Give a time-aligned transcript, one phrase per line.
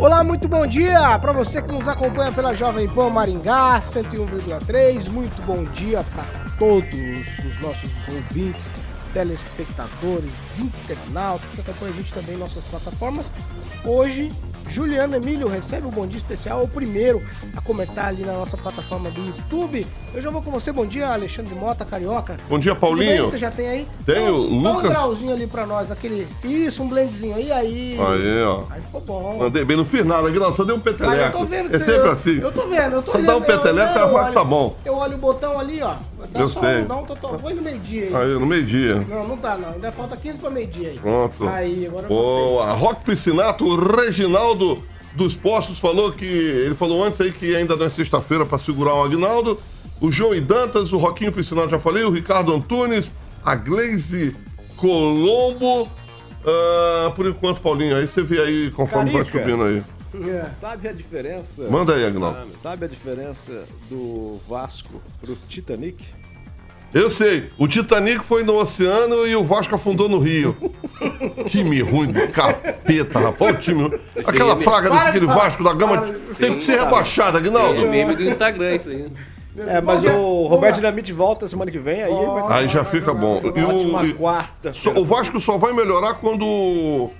[0.00, 5.10] Olá, muito bom dia para você que nos acompanha pela Jovem Pan Maringá 101,3.
[5.10, 6.24] Muito bom dia para
[6.58, 8.72] todos os nossos ouvintes,
[9.12, 13.26] telespectadores, internautas que acompanham a gente também em nossas plataformas.
[13.84, 14.32] Hoje
[14.72, 17.22] Juliano Emílio recebe um bom dia especial, o primeiro
[17.56, 19.86] a comentar ali na nossa plataforma do YouTube.
[20.14, 22.36] Eu já vou com você, bom dia, Alexandre Mota, Carioca.
[22.48, 23.26] Bom dia, Paulinho.
[23.30, 23.88] Você já tem aí?
[24.06, 24.62] Tenho, Lucas.
[24.62, 24.84] Lucas.
[24.84, 26.26] um grauzinho ali pra nós, daquele.
[26.44, 27.98] Isso, um blendzinho aí, aí.
[27.98, 28.62] Aí, ó.
[28.70, 29.38] Aí ficou bom.
[29.38, 31.16] Mandei bem, não fiz nada, Aguinaldo, só dei um peteleco.
[31.16, 32.38] Mas eu tô vendo que é você- sempre eu- assim.
[32.40, 34.76] Eu tô vendo, eu tô Só olhando, dá um peteleco, eu o olho- tá bom.
[34.84, 35.94] Eu olho o botão ali, ó.
[36.28, 36.82] Dá Eu só, sei.
[36.82, 37.38] Dá um total.
[37.38, 38.14] Foi no meio-dia aí.
[38.14, 38.94] Aí, no meio-dia.
[39.08, 39.70] Não, não tá não.
[39.70, 40.98] Ainda falta 15 pra meio-dia aí.
[40.98, 41.48] Pronto.
[41.48, 42.06] Aí, agora.
[42.08, 42.72] Boa.
[42.72, 44.82] Rock Piscinato, o Reginaldo
[45.14, 46.24] dos Postos falou que.
[46.24, 49.58] Ele falou antes aí que ainda não é sexta-feira pra segurar o Agnaldo.
[50.00, 53.12] O João e Dantas, o Roquinho Piscinato já falei, o Ricardo Antunes,
[53.44, 54.34] a Glaze
[54.76, 55.86] Colombo.
[56.44, 59.38] Ah, por enquanto, Paulinho, aí você vê aí conforme vai Carica.
[59.38, 59.82] subindo aí.
[60.14, 60.46] É.
[60.60, 61.62] Sabe a diferença?
[61.70, 62.48] Manda aí, Agnaldo.
[62.60, 66.04] Sabe, a diferença do Vasco pro Titanic?
[66.92, 70.56] Eu sei, o Titanic foi no oceano e o Vasco afundou no Rio.
[71.46, 73.54] time ruim do capeta, rapaz.
[73.56, 74.00] O time ruim.
[74.26, 75.26] Aquela é praga desse aquele.
[75.26, 77.84] Vasco da Gama tem que ser rebaixado, Aguinaldo.
[77.84, 79.06] É meme do Instagram isso aí.
[79.56, 83.40] É, mas o Roberto Dinamite volta semana que vem, aí vai Aí já fica bom.
[83.44, 84.72] E o, e- quarta.
[84.72, 87.10] só- o Vasco só vai melhorar quando.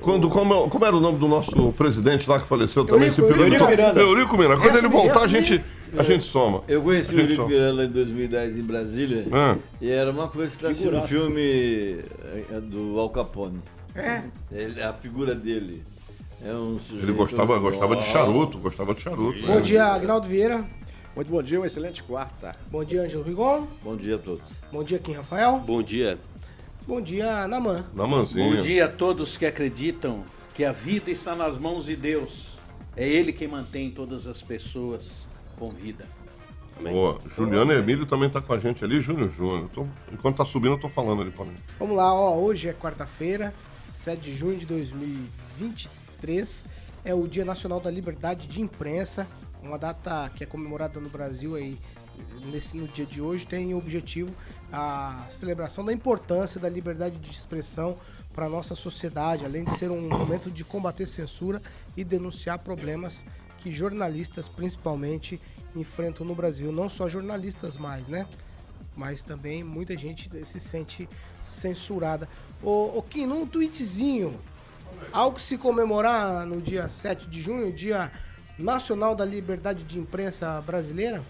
[0.00, 3.08] Quando, como, como era o nome do nosso presidente lá que faleceu também?
[3.08, 3.66] Eurico- esse Eurico?
[3.66, 4.00] Miranda.
[4.00, 4.60] Eurico Miranda.
[4.62, 5.62] Quando ele voltar, a gente,
[5.96, 6.62] a gente soma.
[6.66, 7.48] Eu conheci o Eurico só.
[7.48, 9.26] Miranda em 2010 em Brasília.
[9.32, 9.56] Ah.
[9.80, 11.08] E era uma coisa que tá assistindo o Figuraça.
[11.08, 11.98] filme
[12.50, 13.60] é, do Al Capone.
[13.94, 14.22] É.
[14.52, 15.82] Ele- a figura dele.
[16.44, 17.04] É um sujeito.
[17.04, 19.40] Ele gostava, gostava de charuto, gostava de charuto.
[19.42, 19.60] Bom né?
[19.60, 20.64] dia, Agnaldo Vieira.
[21.14, 22.54] Muito bom dia, uma excelente quarta.
[22.70, 23.66] Bom dia, Ângelo Rigon.
[23.82, 24.40] Bom dia a todos.
[24.72, 25.58] Bom dia, Kim Rafael.
[25.66, 26.16] Bom dia.
[26.90, 27.84] Bom dia, Naman.
[27.94, 28.56] Na mansinha.
[28.56, 30.24] Bom dia a todos que acreditam
[30.56, 32.58] que a vida está nas mãos de Deus.
[32.96, 36.04] É Ele quem mantém todas as pessoas com vida.
[36.76, 36.92] Amém.
[36.92, 37.20] Boa.
[37.36, 39.68] Juliano Emílio também tá com a gente ali, Júnior Júnior.
[39.72, 41.54] Tô- enquanto tá subindo, eu tô falando ali pra mim.
[41.78, 42.36] Vamos lá, ó.
[42.36, 43.54] Hoje é quarta-feira,
[43.86, 46.64] 7 de junho de 2023.
[47.04, 49.28] É o Dia Nacional da Liberdade de Imprensa.
[49.62, 51.78] Uma data que é comemorada no Brasil aí
[52.46, 53.46] nesse, no dia de hoje.
[53.46, 54.34] Tem o objetivo
[54.72, 57.96] a celebração da importância da liberdade de expressão
[58.32, 61.60] para a nossa sociedade, além de ser um momento de combater censura
[61.96, 63.24] e denunciar problemas
[63.58, 65.40] que jornalistas, principalmente,
[65.74, 66.72] enfrentam no Brasil.
[66.72, 68.26] Não só jornalistas mais, né?
[68.96, 71.08] mas também muita gente se sente
[71.42, 72.28] censurada.
[72.62, 74.38] Ô, ô Kim, num tweetzinho,
[75.12, 78.12] algo que se comemorar no dia 7 de junho, Dia
[78.58, 81.22] Nacional da Liberdade de Imprensa Brasileira?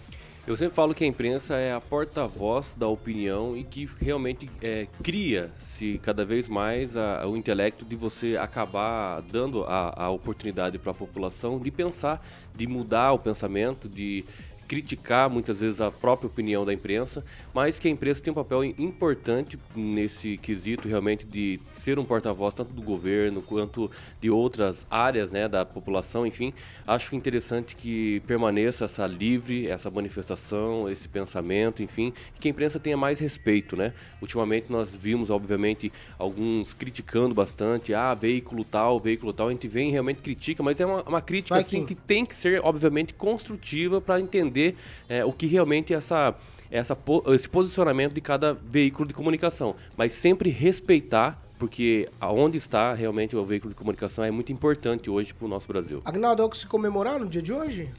[0.47, 4.87] Eu sempre falo que a imprensa é a porta-voz da opinião e que realmente é,
[5.03, 10.91] cria-se cada vez mais a- o intelecto de você acabar dando a, a oportunidade para
[10.91, 12.25] a população de pensar,
[12.55, 14.25] de mudar o pensamento, de
[14.71, 18.63] criticar muitas vezes a própria opinião da imprensa, mas que a imprensa tem um papel
[18.63, 25.29] importante nesse quesito realmente de ser um porta-voz tanto do governo quanto de outras áreas
[25.29, 26.53] né, da população, enfim.
[26.87, 32.95] Acho interessante que permaneça essa livre, essa manifestação, esse pensamento, enfim, que a imprensa tenha
[32.95, 33.93] mais respeito, né?
[34.21, 39.89] Ultimamente nós vimos, obviamente, alguns criticando bastante, ah, veículo tal, veículo tal, a gente vem
[39.89, 43.13] e realmente critica, mas é uma, uma crítica Vai, assim que tem que ser, obviamente,
[43.13, 44.60] construtiva para entender
[45.09, 46.35] é, o que realmente essa,
[46.69, 46.97] essa,
[47.33, 49.75] esse posicionamento de cada veículo de comunicação.
[49.97, 55.33] Mas sempre respeitar, porque aonde está realmente o veículo de comunicação é muito importante hoje
[55.33, 56.01] para o nosso Brasil.
[56.05, 57.89] Agnaldo, é o que se comemorar no dia de hoje?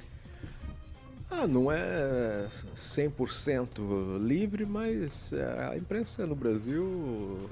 [1.30, 2.46] Ah, não é
[2.76, 7.48] 100% livre, mas é, a imprensa no Brasil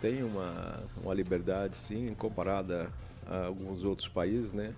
[0.00, 2.88] tem uma, uma liberdade, sim, comparada
[3.26, 4.72] a alguns outros países, né?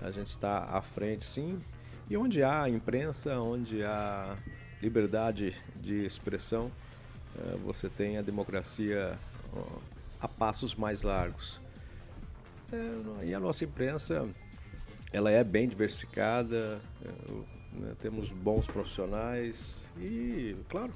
[0.00, 1.60] A gente está à frente, sim.
[2.12, 4.36] E onde há imprensa, onde há
[4.82, 6.70] liberdade de expressão,
[7.38, 9.18] eh, você tem a democracia
[10.20, 11.58] a passos mais largos.
[12.70, 14.28] É, e a nossa imprensa,
[15.10, 17.08] ela é bem diversificada, é,
[17.80, 20.92] né, temos bons profissionais e, claro,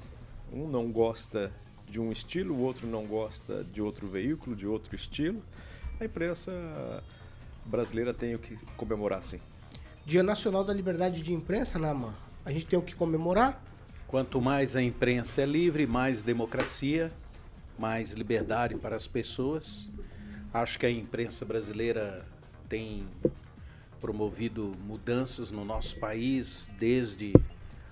[0.53, 1.51] um não gosta
[1.89, 5.41] de um estilo, o outro não gosta de outro veículo, de outro estilo,
[5.99, 6.51] a imprensa
[7.65, 9.39] brasileira tem o que comemorar, sim.
[10.07, 12.15] Dia Nacional da Liberdade de Imprensa, Nama.
[12.45, 13.61] A gente tem o que comemorar?
[14.07, 17.11] Quanto mais a imprensa é livre, mais democracia,
[17.77, 19.89] mais liberdade para as pessoas.
[20.53, 22.25] Acho que a imprensa brasileira
[22.69, 23.05] tem
[23.99, 27.33] promovido mudanças no nosso país desde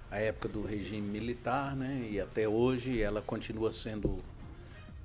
[0.09, 2.07] a época do regime militar, né?
[2.09, 4.19] E até hoje ela continua sendo,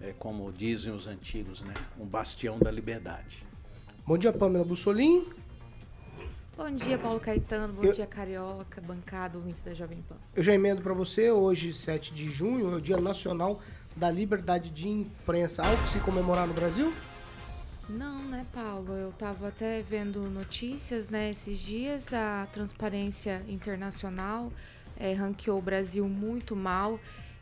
[0.00, 1.74] é, como dizem os antigos, né?
[1.98, 3.42] Um bastião da liberdade.
[4.06, 5.39] Bom dia, Pamela Bussolim.
[6.60, 7.72] Bom dia, Paulo Caetano.
[7.72, 10.16] Bom Eu- dia, Carioca, bancada, ouvinte da Jovem Pan.
[10.36, 13.62] Eu já emendo para você, hoje, 7 de junho, é o Dia Nacional
[13.96, 15.62] da Liberdade de Imprensa.
[15.62, 16.92] Algo que se comemorar no Brasil?
[17.88, 18.92] Não, né, Paulo?
[18.92, 22.12] Eu tava até vendo notícias, né, esses dias.
[22.12, 24.52] A Transparência Internacional
[24.98, 27.00] eh, ranqueou o Brasil muito mal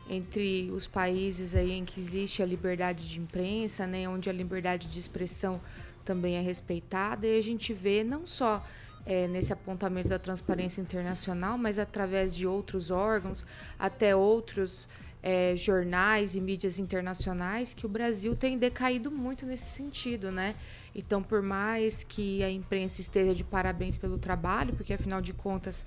[0.09, 4.87] entre os países aí em que existe a liberdade de imprensa, né, onde a liberdade
[4.87, 5.59] de expressão
[6.05, 7.27] também é respeitada.
[7.27, 8.61] E a gente vê não só
[9.05, 13.45] eh, nesse apontamento da Transparência Internacional, mas através de outros órgãos,
[13.77, 14.87] até outros
[15.21, 20.55] eh, jornais e mídias internacionais, que o Brasil tem decaído muito nesse sentido, né?
[20.95, 25.85] Então, por mais que a imprensa esteja de parabéns pelo trabalho, porque afinal de contas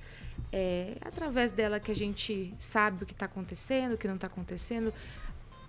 [0.52, 4.26] é através dela que a gente sabe o que está acontecendo, o que não está
[4.26, 4.92] acontecendo,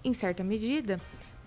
[0.04, 1.00] em certa medida,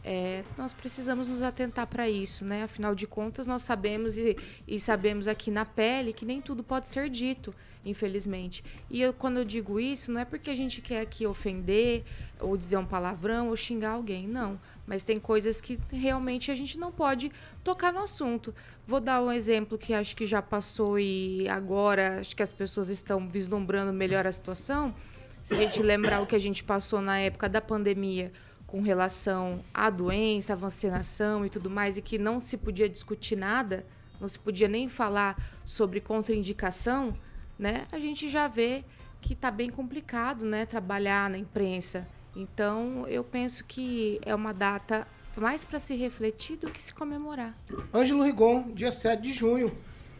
[0.09, 2.63] é, nós precisamos nos atentar para isso, né?
[2.63, 6.87] Afinal de contas, nós sabemos e, e sabemos aqui na pele que nem tudo pode
[6.87, 7.53] ser dito,
[7.85, 8.63] infelizmente.
[8.89, 12.05] E eu, quando eu digo isso, não é porque a gente quer aqui ofender
[12.41, 14.61] ou dizer um palavrão ou xingar alguém, não.
[14.87, 17.33] Mas tem coisas que realmente a gente não pode
[17.65, 18.55] tocar no assunto.
[18.87, 22.91] Vou dar um exemplo que acho que já passou e agora acho que as pessoas
[22.91, 24.95] estão vislumbrando melhor a situação.
[25.43, 28.33] Se a gente lembrar o que a gente passou na época da pandemia
[28.67, 33.37] com relação à doença, à vacinação e tudo mais, e que não se podia discutir
[33.37, 33.87] nada,
[34.21, 37.17] não se podia nem falar sobre contraindicação,
[37.59, 37.87] né?
[37.93, 38.85] A gente já vê
[39.21, 42.07] que está bem complicado, né, trabalhar na imprensa.
[42.35, 47.55] Então, eu penso que é uma data mais para se refletir do que se comemorar.
[47.95, 49.77] Ângelo Rigon, dia 7 de junho,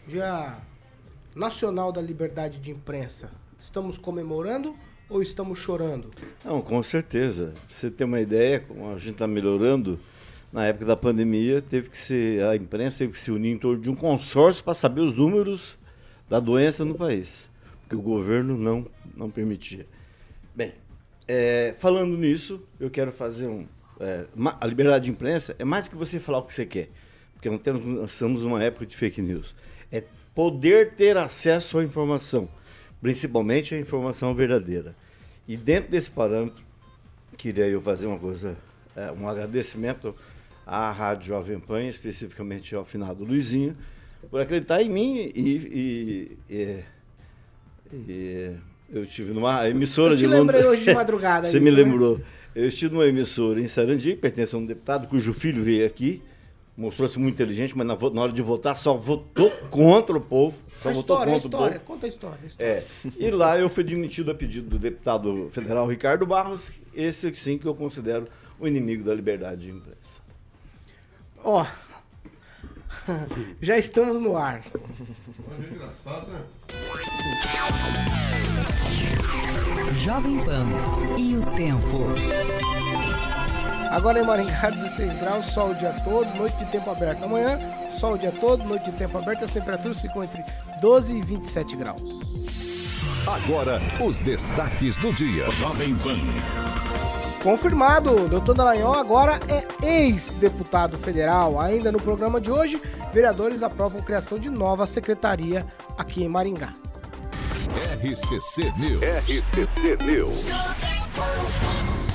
[0.07, 0.59] Dia
[1.35, 3.31] Nacional da Liberdade de Imprensa.
[3.59, 4.77] Estamos comemorando
[5.09, 6.09] ou estamos chorando?
[6.45, 7.53] Não, com certeza.
[7.55, 9.99] Pra você ter uma ideia, como a gente está melhorando,
[10.53, 13.81] na época da pandemia, teve que se, a imprensa teve que se unir em torno
[13.81, 15.79] de um consórcio para saber os números
[16.29, 17.49] da doença no país,
[17.83, 18.87] porque o governo não,
[19.17, 19.87] não permitia.
[20.55, 20.73] Bem,
[21.29, 23.67] é, falando nisso, eu quero fazer um.
[24.01, 26.65] é, ma- a liberdade de imprensa é mais do que você falar o que você
[26.67, 26.89] quer,
[27.35, 29.55] porque não temos, nós estamos numa época de fake news.
[29.93, 30.03] É
[30.35, 32.49] poder ter acesso à informação,
[33.01, 34.95] principalmente a informação verdadeira.
[35.47, 36.63] E dentro desse parâmetro,
[37.37, 38.57] queria eu fazer uma coisa,
[38.97, 40.15] é, um agradecimento
[40.67, 43.73] à Rádio Jovem Pan, especificamente ao finado Luizinho,
[44.31, 46.81] por acreditar em mim e, e- e-
[47.93, 48.53] e
[48.93, 50.81] eu estive numa emissora Eu te de lembrei Londres.
[50.81, 51.83] hoje de madrugada Você isso, me né?
[51.83, 52.21] lembrou.
[52.55, 56.23] Eu estive numa emissora em Sarandi, que pertence a um deputado cujo filho veio aqui,
[56.77, 60.57] mostrou-se muito inteligente, mas na, na hora de votar só votou contra o povo.
[60.83, 61.65] Só A votou história, a contra o povo.
[61.65, 61.79] história.
[61.81, 62.39] Conta a história.
[62.43, 62.73] a história.
[62.73, 62.85] É.
[63.19, 67.67] E lá eu fui demitido a pedido do deputado federal Ricardo Barros, esse sim que
[67.67, 68.27] eu considero
[68.61, 70.21] o inimigo da liberdade de imprensa.
[71.43, 71.65] Ó,
[73.61, 74.63] já estamos no ar.
[75.73, 76.41] Engraçado, né?
[80.05, 80.65] Jovem Pan
[81.19, 82.76] e o tempo.
[83.91, 87.25] Agora em Maringá, 16 graus, sol o dia todo, noite de tempo aberto.
[87.25, 87.59] Amanhã,
[87.99, 90.45] sol o dia todo, noite de tempo aberto, as temperaturas ficam entre
[90.81, 92.03] 12 e 27 graus.
[93.27, 95.51] Agora, os destaques do dia.
[95.51, 96.17] Jovem Pan.
[97.43, 101.61] Confirmado, doutor Dallagnol agora é ex-deputado federal.
[101.61, 102.81] Ainda no programa de hoje,
[103.13, 105.65] vereadores aprovam criação de nova secretaria
[105.97, 106.73] aqui em Maringá.
[108.03, 109.03] RCC News.
[109.03, 111.06] RCC News.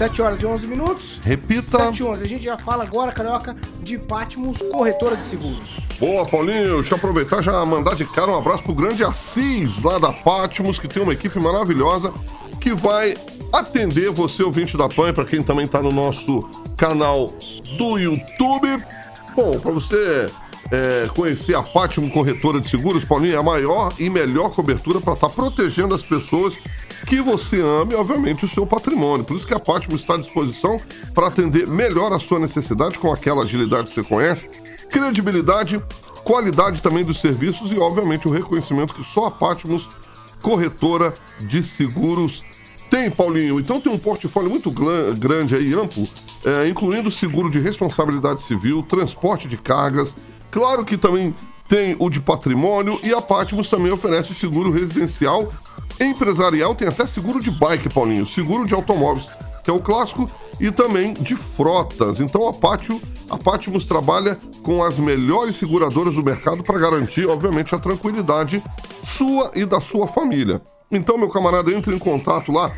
[0.01, 1.20] 7 horas e 11 minutos.
[1.24, 1.62] Repita.
[1.62, 2.24] 7 e 11.
[2.24, 5.77] A gente já fala agora, Carioca, de Patmos, corretora de seguros.
[6.00, 6.77] Boa, Paulinho.
[6.77, 10.79] Deixa eu aproveitar já mandar de cara um abraço pro grande Assis, lá da Patmos,
[10.79, 12.12] que tem uma equipe maravilhosa
[12.60, 13.15] que vai
[13.53, 17.27] atender você, ouvinte da PAN, para quem também tá no nosso canal
[17.77, 18.67] do YouTube.
[19.36, 20.31] Bom, para você
[20.72, 25.13] é, conhecer a Patmos Corretora de Seguros, Paulinho, é a maior e melhor cobertura para
[25.13, 26.58] estar protegendo as pessoas
[27.05, 29.25] que você ama e, obviamente, o seu patrimônio.
[29.25, 30.79] Por isso que a Patmos está à disposição
[31.13, 34.50] para atender melhor a sua necessidade com aquela agilidade que você conhece,
[34.89, 35.81] credibilidade,
[36.24, 39.88] qualidade também dos serviços e, obviamente, o reconhecimento que só a Patmos
[40.41, 42.43] Corretora de Seguros
[42.89, 43.60] tem, Paulinho.
[43.60, 46.08] Então tem um portfólio muito grande aí, amplo,
[46.43, 50.15] é, incluindo seguro de responsabilidade civil, transporte de cargas.
[50.51, 51.34] Claro que também
[51.71, 55.49] tem o de patrimônio e a Patmos também oferece seguro residencial,
[56.01, 59.25] empresarial, tem até seguro de bike, Paulinho, seguro de automóveis,
[59.63, 62.19] que é o clássico, e também de frotas.
[62.19, 62.99] Então a Pátio,
[63.29, 68.61] a Patmos trabalha com as melhores seguradoras do mercado para garantir, obviamente, a tranquilidade
[69.01, 70.61] sua e da sua família.
[70.91, 72.69] Então, meu camarada, entre em contato lá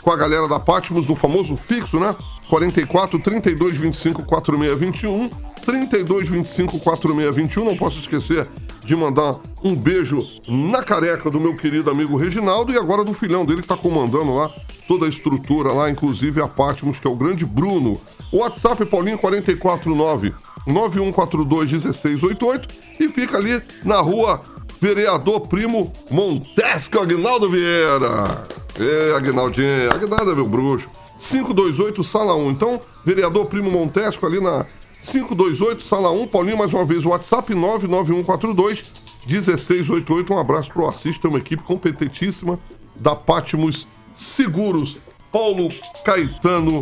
[0.00, 2.16] com a galera da Patmos, do famoso fixo, né?
[2.48, 5.47] 44 32 25 46 21.
[5.68, 7.62] 32 25 46 21.
[7.62, 8.48] Não posso esquecer
[8.82, 13.44] de mandar um beijo na careca do meu querido amigo Reginaldo e agora do filhão
[13.44, 14.50] dele que está comandando lá
[14.86, 18.00] toda a estrutura lá, inclusive a Patmos, que é o grande Bruno.
[18.32, 20.32] WhatsApp Paulinho 449
[20.66, 24.40] 9142 1688 e fica ali na rua
[24.80, 28.42] Vereador Primo Montesco Agnaldo Vieira.
[28.80, 30.88] É, Agnaldinho, Agnaldo é meu bruxo.
[31.18, 32.50] 528, sala 1.
[32.50, 34.64] Então, vereador Primo Montesco ali na
[35.00, 36.26] 528, sala 1.
[36.28, 38.84] Paulinho, mais uma vez, WhatsApp 99142
[39.26, 40.32] 1688.
[40.32, 42.58] Um abraço pro Assis, tem uma equipe competentíssima
[42.96, 44.98] da Patmos Seguros.
[45.30, 45.70] Paulo
[46.04, 46.80] Caetano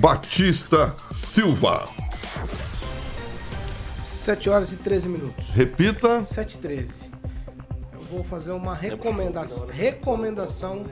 [0.00, 1.84] Batista Silva.
[3.96, 5.48] 7 horas e 13 minutos.
[5.50, 6.22] Repita.
[6.22, 7.10] 7 e 13.
[7.92, 10.84] Eu vou fazer uma recomendação, recomendação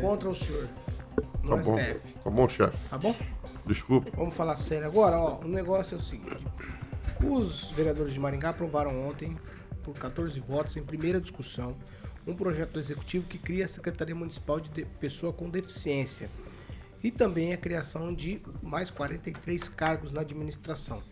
[0.00, 0.68] contra o senhor
[1.42, 2.14] no Tá bom, STF.
[2.24, 2.76] tá bom, chefe.
[2.90, 3.14] Tá bom?
[3.66, 4.10] Desculpa.
[4.14, 5.40] Vamos falar sério agora, ó.
[5.40, 6.46] O negócio é o seguinte.
[7.22, 9.38] Os vereadores de Maringá aprovaram ontem,
[9.82, 11.76] por 14 votos, em primeira discussão,
[12.26, 16.30] um projeto do executivo que cria a Secretaria Municipal de Pessoa com Deficiência.
[17.02, 21.02] E também a criação de mais 43 cargos na administração.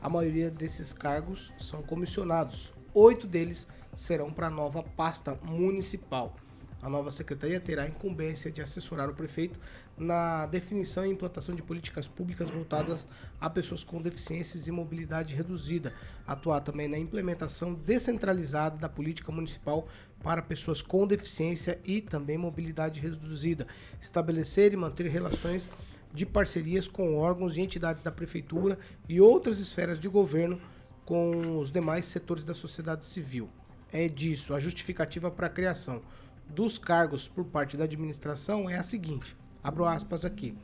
[0.00, 2.72] A maioria desses cargos são comissionados.
[2.92, 6.36] Oito deles serão para a nova pasta municipal.
[6.84, 9.58] A nova secretaria terá a incumbência de assessorar o prefeito
[9.96, 13.08] na definição e implantação de políticas públicas voltadas
[13.40, 15.94] a pessoas com deficiências e mobilidade reduzida,
[16.26, 19.88] atuar também na implementação descentralizada da política municipal
[20.22, 23.66] para pessoas com deficiência e também mobilidade reduzida,
[23.98, 25.70] estabelecer e manter relações
[26.12, 30.60] de parcerias com órgãos e entidades da prefeitura e outras esferas de governo
[31.06, 33.48] com os demais setores da sociedade civil.
[33.90, 36.02] É disso, a justificativa para a criação
[36.48, 40.56] dos cargos por parte da administração é a seguinte: abro aspas aqui.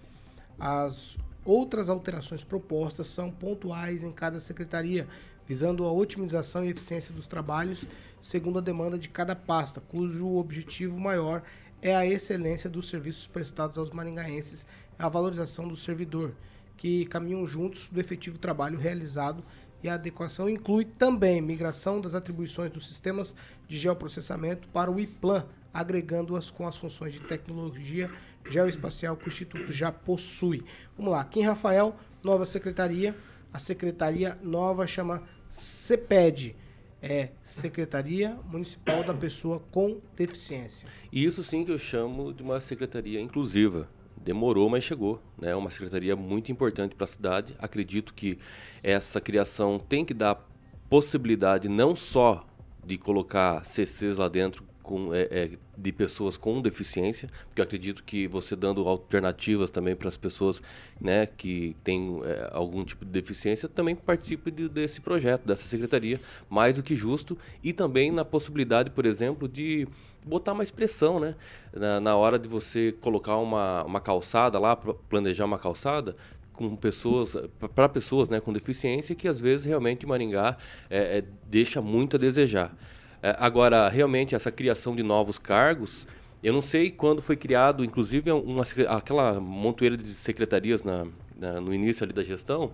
[0.58, 5.08] As outras alterações propostas são pontuais em cada secretaria,
[5.46, 7.86] visando a otimização e eficiência dos trabalhos
[8.20, 11.42] segundo a demanda de cada pasta, cujo objetivo maior
[11.82, 14.66] é a excelência dos serviços prestados aos maringaenses,
[14.98, 16.34] a valorização do servidor,
[16.76, 19.42] que caminham juntos do efetivo trabalho realizado
[19.82, 23.34] e a adequação inclui também migração das atribuições dos sistemas
[23.66, 28.10] de geoprocessamento para o IPLAN, agregando-as com as funções de tecnologia
[28.48, 30.64] geoespacial que o Instituto já possui.
[30.96, 33.14] Vamos lá, Kim Rafael, nova secretaria.
[33.52, 36.56] A secretaria nova chama CEPED,
[37.02, 40.86] é Secretaria Municipal da Pessoa com Deficiência.
[41.10, 43.88] E isso sim que eu chamo de uma secretaria inclusiva.
[44.16, 45.20] Demorou, mas chegou.
[45.40, 45.56] É né?
[45.56, 47.56] uma secretaria muito importante para a cidade.
[47.58, 48.38] Acredito que
[48.82, 50.46] essa criação tem que dar
[50.90, 52.46] possibilidade não só
[52.84, 58.02] de colocar CCs lá dentro com, é, é, de pessoas com deficiência, porque eu acredito
[58.02, 60.60] que você dando alternativas também para as pessoas
[61.00, 66.20] né, que têm é, algum tipo de deficiência também participe de, desse projeto, dessa secretaria,
[66.48, 69.86] mais do que justo, e também na possibilidade, por exemplo, de
[70.26, 71.36] botar mais pressão, né?
[71.72, 76.16] Na, na hora de você colocar uma, uma calçada lá, planejar uma calçada,
[76.52, 77.36] com pessoas
[77.74, 80.58] para pessoas né, com deficiência que às vezes realmente Maringá
[80.90, 82.74] é, é, deixa muito a desejar.
[83.22, 86.06] É, agora, realmente, essa criação de novos cargos,
[86.42, 91.06] eu não sei quando foi criado, inclusive uma, aquela montoeira de secretarias na,
[91.38, 92.72] na, no início ali da gestão,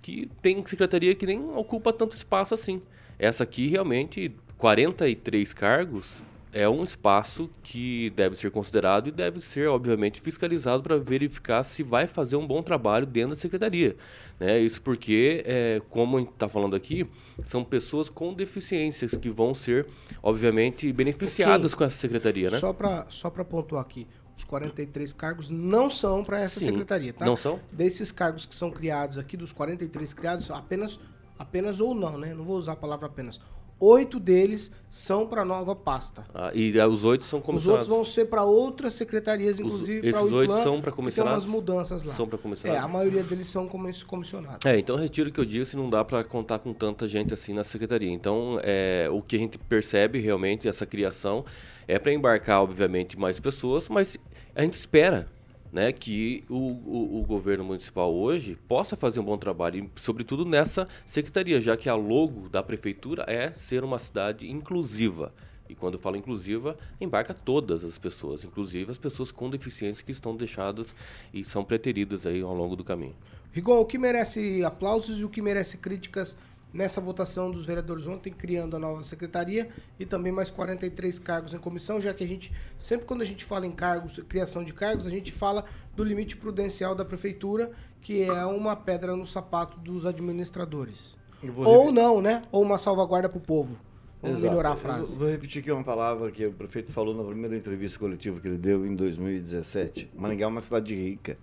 [0.00, 2.80] que tem secretaria que nem ocupa tanto espaço assim.
[3.18, 9.68] Essa aqui, realmente, 43 cargos é um espaço que deve ser considerado e deve ser,
[9.68, 13.96] obviamente, fiscalizado para verificar se vai fazer um bom trabalho dentro da secretaria.
[14.40, 14.58] Né?
[14.60, 17.06] Isso porque, é, como a gente está falando aqui,
[17.44, 19.86] são pessoas com deficiências que vão ser,
[20.22, 22.50] obviamente, beneficiadas com essa secretaria.
[22.50, 22.58] Né?
[22.58, 27.26] Só para só pontuar aqui, os 43 cargos não são para essa Sim, secretaria, tá?
[27.26, 27.60] não são?
[27.72, 31.00] Desses cargos que são criados aqui, dos 43 criados, apenas,
[31.38, 32.32] apenas ou não, né?
[32.32, 33.40] Não vou usar a palavra apenas.
[33.80, 36.24] Oito deles são para nova pasta.
[36.34, 37.86] Ah, e ah, os oito são Os comissionados.
[37.88, 41.44] outros vão ser para outras secretarias, inclusive para o esses oito são que comissionados?
[41.44, 42.12] Tem umas mudanças lá.
[42.14, 42.82] São pra comissionados?
[42.82, 44.66] É, a maioria deles são comis- comissionados.
[44.66, 47.52] É, então retiro o que eu disse, não dá para contar com tanta gente assim
[47.52, 48.10] na secretaria.
[48.10, 51.44] Então, é, o que a gente percebe realmente, essa criação,
[51.86, 54.18] é para embarcar, obviamente, mais pessoas, mas
[54.56, 55.28] a gente espera
[55.72, 60.88] né, que o, o, o, governo municipal hoje possa fazer um bom trabalho, sobretudo nessa
[61.04, 65.32] secretaria, já que a logo da prefeitura é ser uma cidade inclusiva.
[65.68, 70.12] E quando eu falo inclusiva, embarca todas as pessoas, inclusive as pessoas com deficiência que
[70.12, 70.94] estão deixadas
[71.32, 73.14] e são preteridas aí ao longo do caminho.
[73.54, 76.36] Igual o que merece aplausos e o que merece críticas
[76.72, 81.58] nessa votação dos vereadores ontem, criando a nova secretaria e também mais 43 cargos em
[81.58, 85.06] comissão, já que a gente, sempre quando a gente fala em cargos, criação de cargos,
[85.06, 85.64] a gente fala
[85.96, 91.16] do limite prudencial da prefeitura, que é uma pedra no sapato dos administradores.
[91.56, 92.42] Ou não, né?
[92.50, 93.76] Ou uma salvaguarda para o povo.
[94.20, 94.50] Vamos Exato.
[94.50, 95.12] melhorar a frase.
[95.12, 98.48] Eu vou repetir aqui uma palavra que o prefeito falou na primeira entrevista coletiva que
[98.48, 100.10] ele deu em 2017.
[100.14, 101.38] Maringá é uma cidade rica.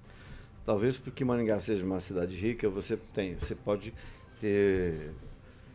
[0.65, 3.94] Talvez porque Maringá seja uma cidade rica, você tem, você pode
[4.46, 5.12] ter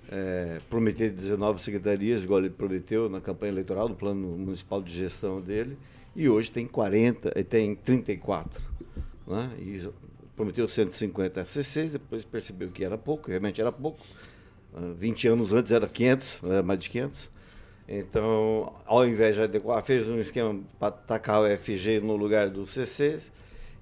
[0.09, 5.41] é, prometer 19 secretarias, igual ele prometeu na campanha eleitoral, no plano municipal de gestão
[5.41, 5.77] dele,
[6.15, 8.63] e hoje tem 40, tem 34.
[9.27, 9.51] Né?
[9.59, 9.89] E
[10.37, 14.01] prometeu 150 CCs, depois percebeu que era pouco, realmente era pouco.
[14.99, 17.29] 20 ah, anos antes era 500, era mais de 500.
[17.89, 22.71] Então, ao invés de adequar, fez um esquema para tacar o FG no lugar dos
[22.71, 23.33] CCs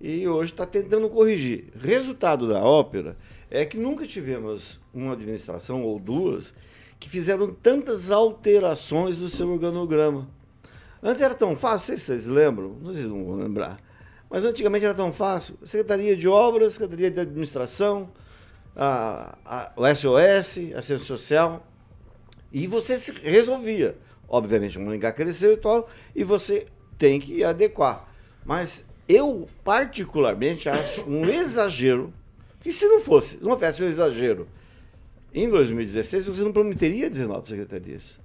[0.00, 1.64] e hoje está tentando corrigir.
[1.78, 3.16] Resultado da ópera
[3.50, 6.54] é que nunca tivemos uma administração ou duas
[6.98, 10.28] que fizeram tantas alterações no seu organograma.
[11.02, 13.78] Antes era tão fácil, se vocês lembram, se não vão lembrar,
[14.28, 15.56] mas antigamente era tão fácil.
[15.64, 18.10] Secretaria de Obras, Secretaria de Administração,
[18.74, 21.66] a, a, o SOS, a Ciência Social,
[22.52, 23.96] e você se resolvia.
[24.28, 26.66] Obviamente, o Maringá cresceu e tal, e você
[26.98, 28.12] tem que adequar.
[28.44, 32.12] Mas eu, particularmente, acho um exagero
[32.60, 34.48] que se não fosse, não houvesse um exagero,
[35.34, 38.18] em 2016 você não prometeria 19 secretarias.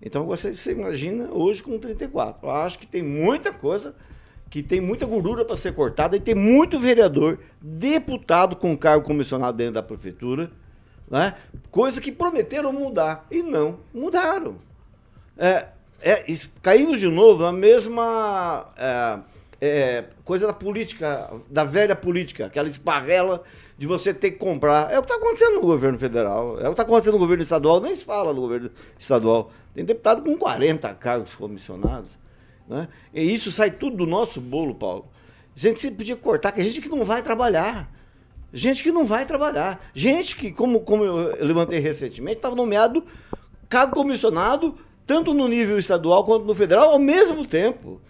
[0.00, 2.46] Então você, você imagina hoje com 34.
[2.46, 3.94] Eu acho que tem muita coisa,
[4.50, 9.56] que tem muita gordura para ser cortada e tem muito vereador, deputado com cargo comissionado
[9.56, 10.50] dentro da prefeitura,
[11.10, 11.34] né?
[11.70, 14.56] coisa que prometeram mudar e não mudaram.
[15.38, 15.68] É,
[16.00, 16.22] é,
[16.60, 19.18] caímos de novo na mesma é,
[19.66, 23.42] é, coisa da política, da velha política, aquela esparrela
[23.78, 24.92] de você ter que comprar.
[24.92, 27.42] É o que está acontecendo no governo federal, é o que está acontecendo no governo
[27.42, 29.50] estadual, nem se fala no governo estadual.
[29.74, 32.10] Tem deputado com 40 cargos comissionados.
[32.68, 32.88] Né?
[33.12, 35.06] E isso sai tudo do nosso bolo, Paulo.
[35.54, 37.90] Gente podia cortar, que a gente que não vai trabalhar.
[38.52, 39.84] Gente que não vai trabalhar.
[39.94, 43.04] Gente que, como, como eu levantei recentemente, estava nomeado
[43.68, 48.00] cargo comissionado, tanto no nível estadual quanto no federal, ao mesmo tempo.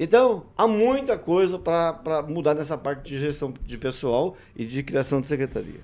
[0.00, 5.20] Então, há muita coisa para mudar nessa parte de gestão de pessoal e de criação
[5.20, 5.80] de secretaria.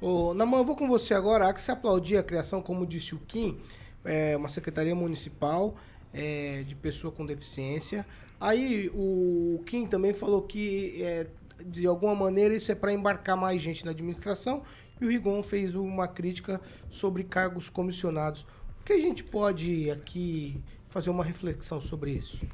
[0.00, 1.48] Ô, Naman, eu vou com você agora.
[1.48, 3.58] Há que se aplaudir a criação, como disse o Kim,
[4.04, 5.74] é uma secretaria municipal
[6.14, 8.06] é, de pessoa com deficiência.
[8.38, 11.26] Aí o Kim também falou que, é,
[11.64, 14.62] de alguma maneira, isso é para embarcar mais gente na administração.
[15.00, 18.42] E o Rigon fez uma crítica sobre cargos comissionados.
[18.80, 22.46] O que a gente pode aqui fazer uma reflexão sobre isso?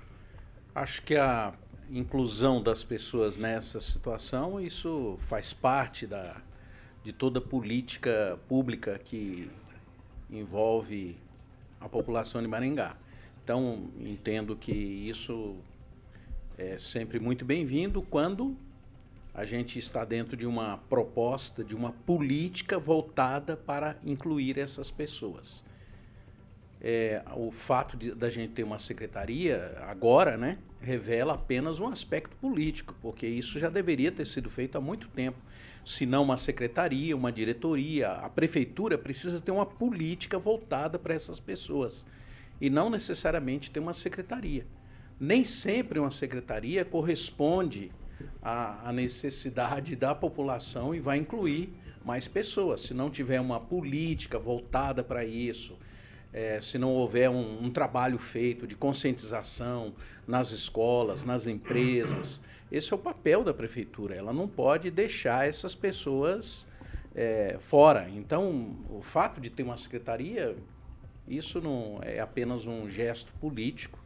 [0.74, 1.52] Acho que a
[1.90, 6.40] inclusão das pessoas nessa situação, isso faz parte da,
[7.04, 9.50] de toda política pública que
[10.30, 11.18] envolve
[11.78, 12.96] a população de Maringá.
[13.44, 15.56] Então, entendo que isso
[16.56, 18.56] é sempre muito bem-vindo quando
[19.34, 25.62] a gente está dentro de uma proposta, de uma política voltada para incluir essas pessoas
[26.84, 32.34] é, o fato de, da gente ter uma secretaria agora, né, revela apenas um aspecto
[32.36, 35.38] político, porque isso já deveria ter sido feito há muito tempo.
[35.84, 41.38] Se não uma secretaria, uma diretoria, a prefeitura precisa ter uma política voltada para essas
[41.38, 42.04] pessoas
[42.60, 44.66] e não necessariamente ter uma secretaria.
[45.20, 47.92] Nem sempre uma secretaria corresponde
[48.42, 51.72] à, à necessidade da população e vai incluir
[52.04, 52.80] mais pessoas.
[52.80, 55.78] Se não tiver uma política voltada para isso,
[56.32, 59.92] é, se não houver um, um, trabalho feito de conscientização
[60.26, 62.40] nas escolas, nas empresas.
[62.70, 64.14] Esse é o papel da prefeitura.
[64.14, 66.66] Ela não pode deixar essas pessoas
[67.14, 68.08] é, fora.
[68.08, 70.56] Então, o fato de ter uma secretaria,
[71.28, 74.02] isso não é apenas um gesto político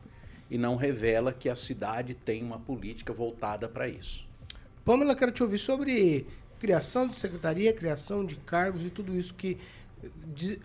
[0.50, 4.26] e não revela que a cidade tem uma política voltada para isso.
[4.84, 6.26] Pamela, quero te ouvir sobre
[6.58, 9.58] criação de secretaria, criação de cargos e tudo isso que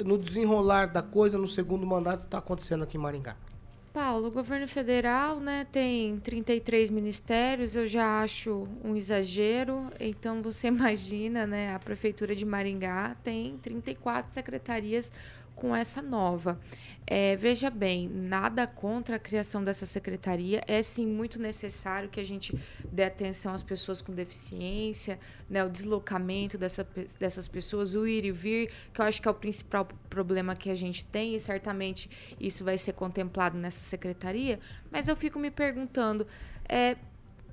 [0.04, 3.36] no desenrolar da coisa no segundo mandato está acontecendo aqui em Maringá?
[3.94, 9.90] Paulo, o governo federal né, tem 33 ministérios, eu já acho um exagero.
[10.00, 15.12] Então você imagina, né, a prefeitura de Maringá tem 34 secretarias
[15.62, 16.60] com essa nova.
[17.06, 20.64] É, veja bem, nada contra a criação dessa secretaria.
[20.68, 22.60] É sim muito necessário que a gente
[22.92, 26.88] dê atenção às pessoas com deficiência, né, o deslocamento dessa,
[27.20, 30.72] dessas pessoas, o ir e vir, que eu acho que é o principal problema que
[30.72, 34.60] a gente tem, e certamente isso vai ser contemplado nessa secretaria.
[34.90, 36.26] Mas eu fico me perguntando.
[36.68, 36.98] É,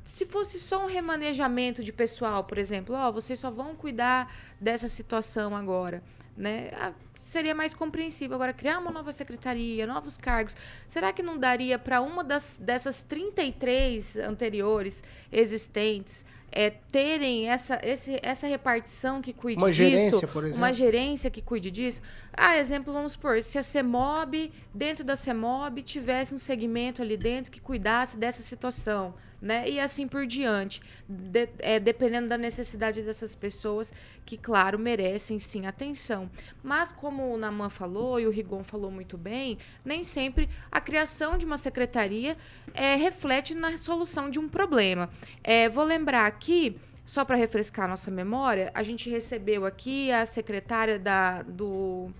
[0.02, 4.32] se fosse só um remanejamento de pessoal, por exemplo, ó, oh, vocês só vão cuidar
[4.58, 6.02] dessa situação agora
[6.38, 6.70] né?
[6.74, 8.36] Ah, seria mais compreensível.
[8.36, 13.02] Agora, criar uma nova secretaria, novos cargos, será que não daria para uma das, dessas
[13.02, 19.82] 33 anteriores existentes é, terem essa, esse, essa repartição que cuide uma disso?
[19.82, 20.58] Gerência, por exemplo.
[20.58, 22.00] Uma gerência que cuide disso?
[22.32, 27.50] Ah, exemplo, vamos supor, se a CEMOB, dentro da CEMOB, tivesse um segmento ali dentro
[27.50, 29.68] que cuidasse dessa situação né?
[29.68, 33.92] E assim por diante, de, é, dependendo da necessidade dessas pessoas,
[34.24, 36.30] que, claro, merecem sim atenção.
[36.62, 41.38] Mas, como o Naman falou e o Rigon falou muito bem, nem sempre a criação
[41.38, 42.36] de uma secretaria
[42.74, 45.08] é, reflete na solução de um problema.
[45.42, 46.76] É, vou lembrar aqui.
[47.04, 52.12] Só para refrescar a nossa memória, a gente recebeu aqui a secretária da, do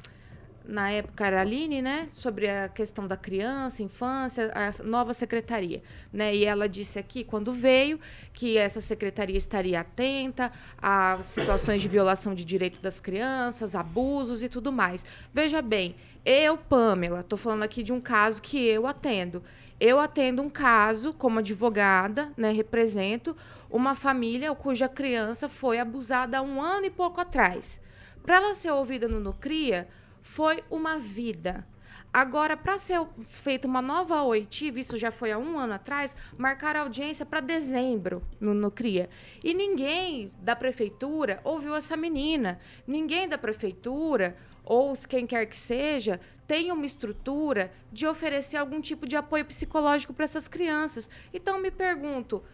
[0.69, 5.83] na época era a Aline, né, sobre a questão da criança, infância, a nova secretaria,
[6.13, 6.37] né?
[6.37, 7.99] E ela disse aqui quando veio
[8.35, 14.49] que essa secretaria estaria atenta a situações de violação de direitos das crianças, abusos e
[14.49, 15.07] tudo mais.
[15.33, 19.43] Veja bem, eu, Pamela, estou falando aqui de um caso que eu atendo.
[19.81, 23.35] Eu atendo um caso como advogada, né, represento
[23.71, 27.81] uma família cuja criança foi abusada há um ano e pouco atrás.
[28.23, 29.89] Para ela ser ouvida no Nucria,
[30.29, 31.67] foi uma vida.
[32.13, 36.81] Agora, para ser feita uma nova oitiva, isso já foi há um ano atrás, marcaram
[36.81, 39.09] audiência para dezembro no, no CRIA.
[39.43, 42.61] E ninguém da prefeitura ouviu essa menina.
[42.87, 49.07] Ninguém da prefeitura, ou quem quer que seja, tem uma estrutura de oferecer algum tipo
[49.07, 51.09] de apoio psicológico para essas crianças.
[51.33, 52.45] Então, me pergunto,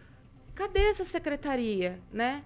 [0.55, 2.45] cadê essa secretaria, né?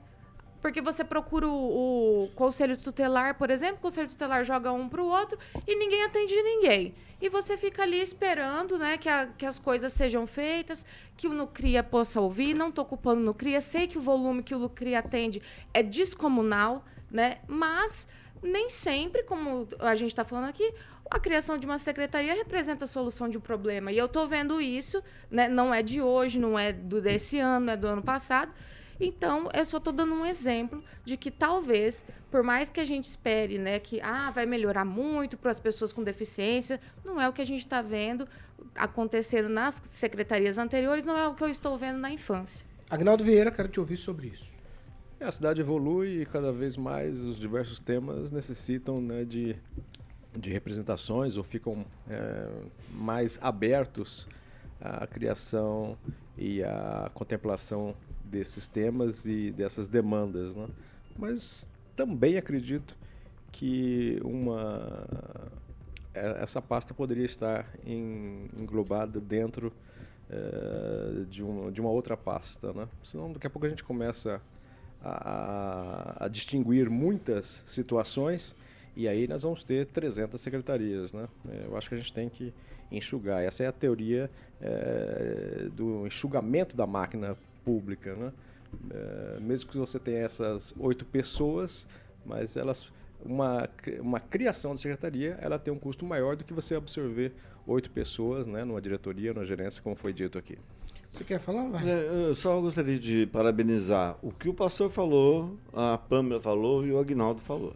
[0.61, 5.01] Porque você procura o, o, conselho tutelar, por exemplo, o conselho tutelar joga um para
[5.01, 6.93] o outro e ninguém atende ninguém.
[7.21, 10.85] E você fica ali esperando né, que, a, que as coisas sejam feitas,
[11.17, 12.53] que o Nucria possa ouvir.
[12.53, 15.41] Não estou culpando o Nucria, sei que o volume que o Nucria atende
[15.73, 17.39] é descomunal, né?
[17.47, 18.07] mas
[18.41, 20.73] nem sempre, como a gente está falando aqui,
[21.11, 23.91] a criação de uma secretaria representa a solução de um problema.
[23.91, 25.47] E eu estou vendo isso, né?
[25.49, 28.51] não é de hoje, não é do desse ano, não é do ano passado
[28.99, 33.05] então, eu só estou dando um exemplo de que talvez, por mais que a gente
[33.05, 37.31] espere né, que ah, vai melhorar muito para as pessoas com deficiência, não é o
[37.31, 38.27] que a gente está vendo
[38.75, 42.65] acontecendo nas secretarias anteriores, não é o que eu estou vendo na infância.
[42.89, 44.59] Agnaldo Vieira, quero te ouvir sobre isso.
[45.17, 49.55] É, a cidade evolui e cada vez mais os diversos temas necessitam né, de,
[50.37, 52.49] de representações ou ficam é,
[52.91, 54.27] mais abertos
[54.81, 55.97] à criação
[56.37, 57.95] e à contemplação
[58.29, 60.67] desses temas e dessas demandas, né?
[61.17, 62.97] Mas também acredito
[63.51, 65.05] que uma
[66.13, 69.71] é, essa pasta poderia estar em, englobada dentro
[70.29, 72.87] é, de, um, de uma outra pasta, né?
[73.03, 74.41] Senão daqui a pouco a gente começa
[75.01, 78.55] a, a, distinguir muitas situações
[78.95, 81.27] e aí nós vamos ter 300 secretarias, né?
[81.49, 82.53] É, eu acho que a gente tem que
[82.91, 83.43] enxugar.
[83.43, 84.29] Essa é a teoria
[84.61, 88.31] é, do enxugamento da máquina pública, né?
[88.91, 91.87] É, mesmo que você tenha essas oito pessoas,
[92.25, 92.91] mas elas
[93.25, 93.67] uma,
[93.99, 97.33] uma criação de secretaria ela tem um custo maior do que você absorver
[97.67, 100.57] oito pessoas né, numa diretoria, numa gerência, como foi dito aqui.
[101.11, 101.67] Você quer falar?
[101.69, 101.89] Vai.
[101.89, 106.91] É, eu só gostaria de parabenizar o que o pastor falou, a Pamela falou e
[106.91, 107.75] o Agnaldo falou.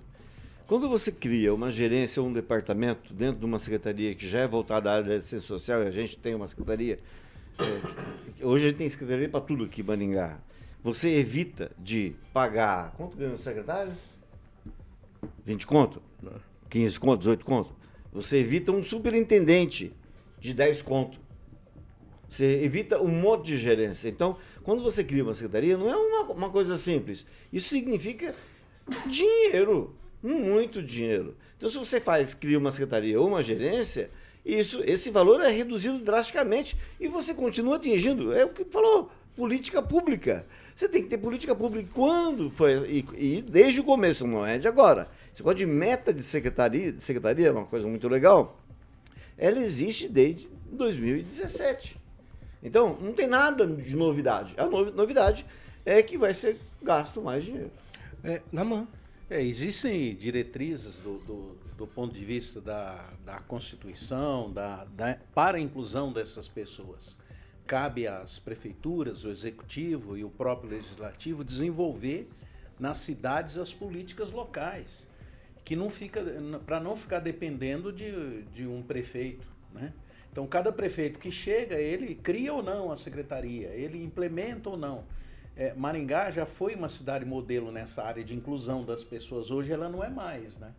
[0.67, 4.47] Quando você cria uma gerência ou um departamento dentro de uma secretaria que já é
[4.47, 6.99] voltada à área da assistência social, e a gente tem uma secretaria
[7.59, 10.39] é, hoje a gente tem secretaria para tudo aqui em Maringá.
[10.83, 12.91] Você evita de pagar.
[12.97, 13.93] Quanto ganha o secretário?
[15.45, 16.01] 20 conto?
[16.69, 17.75] 15 conto, 18 conto?
[18.11, 19.93] Você evita um superintendente
[20.39, 21.19] de 10 conto.
[22.27, 24.09] Você evita um monte de gerência.
[24.09, 27.25] Então, quando você cria uma secretaria, não é uma, uma coisa simples.
[27.51, 28.35] Isso significa
[29.05, 29.95] dinheiro.
[30.21, 31.37] Muito dinheiro.
[31.57, 34.09] Então, se você faz, cria uma secretaria ou uma gerência,
[34.45, 38.33] isso, esse valor é reduzido drasticamente e você continua atingindo.
[38.33, 40.45] É o que falou, política pública.
[40.75, 43.05] Você tem que ter política pública quando foi.
[43.15, 45.07] E, e desde o começo, não é de agora.
[45.31, 48.59] Você pode de meta de secretaria, de secretaria, é uma coisa muito legal.
[49.37, 51.97] Ela existe desde 2017.
[52.61, 54.53] Então, não tem nada de novidade.
[54.57, 55.45] A novidade
[55.85, 57.71] é que vai ser gasto mais dinheiro.
[58.23, 58.87] É, na mão.
[59.33, 65.57] É, existem diretrizes do, do, do ponto de vista da, da Constituição da, da- para
[65.57, 67.17] a inclusão dessas pessoas.
[67.65, 72.29] Cabe às prefeituras, o executivo e o próprio legislativo desenvolver
[72.79, 75.07] nas cidades as políticas locais,
[75.65, 76.23] que não fica
[76.63, 79.93] para não ficar dependendo de, de um prefeito, né?
[80.31, 85.03] Então cada prefeito que chega, ele cria ou não a secretaria, ele implementa ou não.
[85.55, 89.51] É, Maringá já foi uma cidade modelo nessa área de inclusão das pessoas.
[89.51, 90.73] Hoje ela não é mais, né?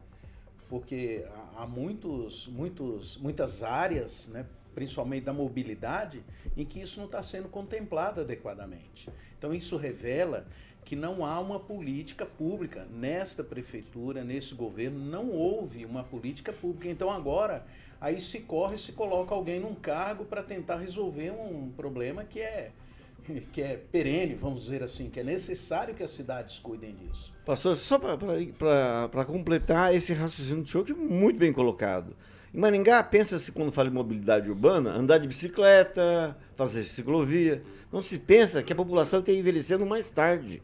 [0.68, 1.24] Porque
[1.56, 6.24] há- muitos, muitos, muitas áreas, né, principalmente da mobilidade,
[6.56, 9.08] em que isso não está sendo contemplado adequadamente.
[9.38, 10.46] Então isso revela
[10.84, 16.88] que não há uma política pública nesta prefeitura, nesse governo, não houve uma política pública.
[16.88, 17.64] Então agora
[18.00, 22.72] aí se corre, se coloca alguém num cargo para tentar resolver um problema que é
[23.52, 27.32] que é perene, vamos dizer assim, que é necessário que as cidades cuidem disso.
[27.44, 32.16] Pastor, só para completar esse raciocínio do senhor, que é muito bem colocado.
[32.52, 37.62] Em Maringá, pensa-se, quando fala em mobilidade urbana, andar de bicicleta, fazer ciclovia.
[37.92, 40.62] Não se pensa que a população está envelhecendo mais tarde.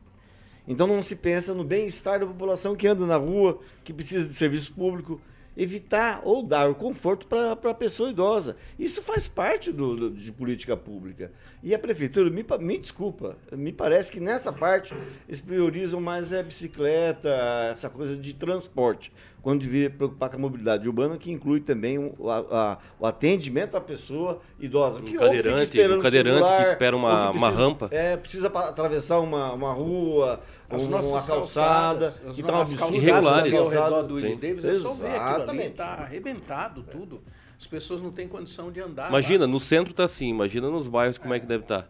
[0.69, 4.35] Então não se pensa no bem-estar da população que anda na rua, que precisa de
[4.35, 5.21] serviço público.
[5.63, 8.57] Evitar ou dar o conforto para a pessoa idosa.
[8.79, 11.31] Isso faz parte do, do- de política pública.
[11.63, 14.95] E a prefeitura, me, me desculpa, me parece que nessa parte
[15.29, 17.29] eles priorizam mais a bicicleta,
[17.73, 22.31] essa coisa de transporte, quando devia preocupar com a mobilidade urbana, que inclui também o,
[22.31, 25.01] a- a- o atendimento à pessoa idosa.
[25.01, 27.89] Um que cadeirante, um cadeirante que celular, espera uma- que uma precisa- rampa.
[27.91, 32.61] É, precisa atravessar uma, uma rua, As um- uma calçada, calçadas, as que tá um
[32.61, 32.95] absurdo.
[32.97, 33.55] Irregulares.
[33.55, 34.39] ao redor do Willie Sim.
[34.39, 37.21] Davis, é só ver aquilo ali, tá arrebentado tudo.
[37.59, 39.09] As pessoas não têm condição de andar.
[39.11, 39.47] Imagina, lá.
[39.51, 41.89] no centro tá assim, imagina nos bairros como é que deve estar.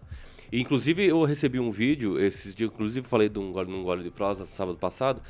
[0.53, 4.03] E, inclusive, eu recebi um vídeo, esses dias, inclusive falei de um gole, num gole
[4.03, 5.23] de prosa sábado passado,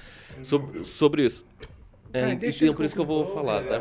[0.43, 1.45] sobre, sobre isso.
[2.13, 3.77] É, É, e- deixa e ele por isso que eu vou falar, tá?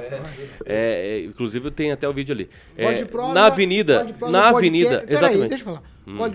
[0.66, 2.50] É, é, inclusive, tem até o vídeo ali.
[2.78, 5.50] É, prosa, na avenida, prosa, na um podcast- avenida, Peraí, exatamente.
[5.50, 5.84] deixa eu falar.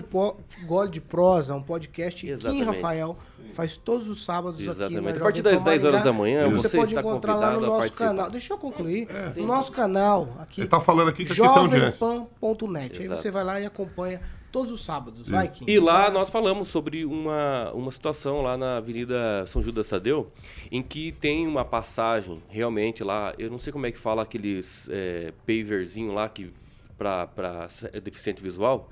[0.09, 0.37] Po...
[0.65, 2.63] Gole de prosa, um podcast que em Exatamente.
[2.65, 3.17] Rafael
[3.53, 5.03] faz todos os sábados aqui Exatamente.
[5.03, 7.51] na A partir das Pan 10 horas da manhã, você você pode está encontrar lá
[7.51, 8.29] no nosso canal.
[8.31, 9.07] Deixa eu concluir.
[9.35, 13.01] No nosso canal aqui, Ele tá falando aqui que jovempan.net.
[13.01, 14.21] Aí você vai lá e acompanha
[14.55, 15.27] todos os sábados.
[15.27, 15.65] Vai, Kim.
[15.67, 20.31] E lá nós falamos sobre uma, uma situação lá na Avenida São Judas Tadeu,
[20.71, 24.87] em que tem uma passagem, realmente lá, eu não sei como é que fala aqueles
[24.89, 26.53] é, paverzinho lá que
[26.97, 27.67] para
[28.01, 28.89] deficiente visual,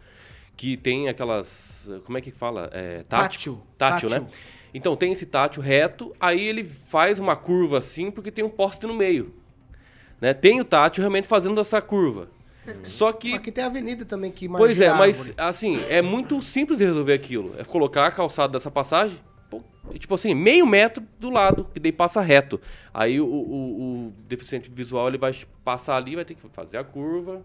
[0.57, 2.69] que tem aquelas, como é que fala?
[2.73, 3.61] É, tátil.
[3.77, 4.09] Tátil.
[4.09, 4.19] Tátil, né?
[4.19, 4.37] Tátil.
[4.73, 8.85] Então tem esse tátil reto, aí ele faz uma curva assim, porque tem um poste
[8.85, 9.33] no meio.
[10.19, 10.33] Né?
[10.33, 12.27] Tem o tátil realmente fazendo essa curva.
[12.83, 16.77] Só que Aqui tem a avenida também que Pois é, mas assim, é muito simples
[16.79, 17.53] de resolver aquilo.
[17.57, 19.19] É colocar a calçada dessa passagem,
[19.99, 22.59] tipo assim, meio metro do lado, que daí passa reto.
[22.93, 26.83] Aí o, o- o deficiente visual ele vai passar ali, vai ter que fazer a
[26.83, 27.41] curva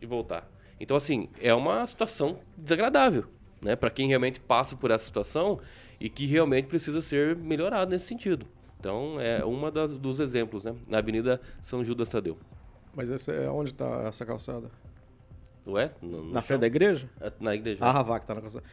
[0.00, 0.48] e voltar.
[0.80, 3.24] Então, assim, é uma situação desagradável,
[3.60, 3.74] né?
[3.74, 5.58] Para quem realmente passa por essa situação
[6.00, 8.46] e que realmente precisa ser melhorado nesse sentido.
[8.78, 10.72] Então, é uma das, dos exemplos, né?
[10.86, 12.38] Na Avenida São Judas Tadeu.
[12.94, 14.68] Mas esse é onde está essa calçada?
[15.66, 15.90] Ué?
[16.00, 16.42] No, no Na chão?
[16.48, 17.06] frente da igreja?
[17.20, 17.84] É, Na igreja.
[17.84, 18.64] A Ravac tá na calçada.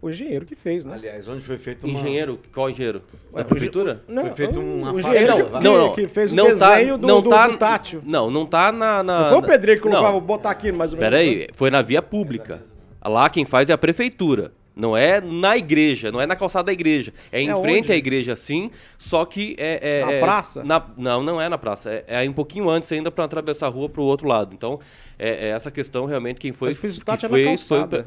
[0.00, 0.94] O engenheiro que fez, né?
[0.94, 1.98] Aliás, onde foi feito uma...
[1.98, 2.38] Engenheiro?
[2.52, 3.02] Qual engenheiro?
[3.32, 4.02] Ué, da prefeitura?
[4.06, 5.92] Não, Foi feito uma o engenheiro Não, que, não, não.
[5.92, 8.00] que fez o não desenho tá, do, não do, tá, do tátil.
[8.04, 9.02] Não, não tá na...
[9.02, 9.94] na Não foi o pedreiro que não.
[9.96, 11.10] colocava, vou botar aqui mais ou menos.
[11.10, 12.62] Peraí, foi na via pública.
[13.04, 14.52] Lá quem faz é a prefeitura.
[14.76, 17.12] Não é na igreja, não é na calçada da igreja.
[17.30, 17.92] É em É frente onde?
[17.92, 20.00] à igreja, sim, só que é...
[20.00, 20.64] é- Na é- praça?
[20.64, 21.90] na- não, não é na praça.
[21.90, 24.52] É, é um pouquinho antes ainda para atravessar a rua para o outro lado.
[24.52, 24.80] Então,
[25.18, 26.70] é, é essa questão realmente quem foi...
[26.70, 28.06] Mas fez o é foi calçada.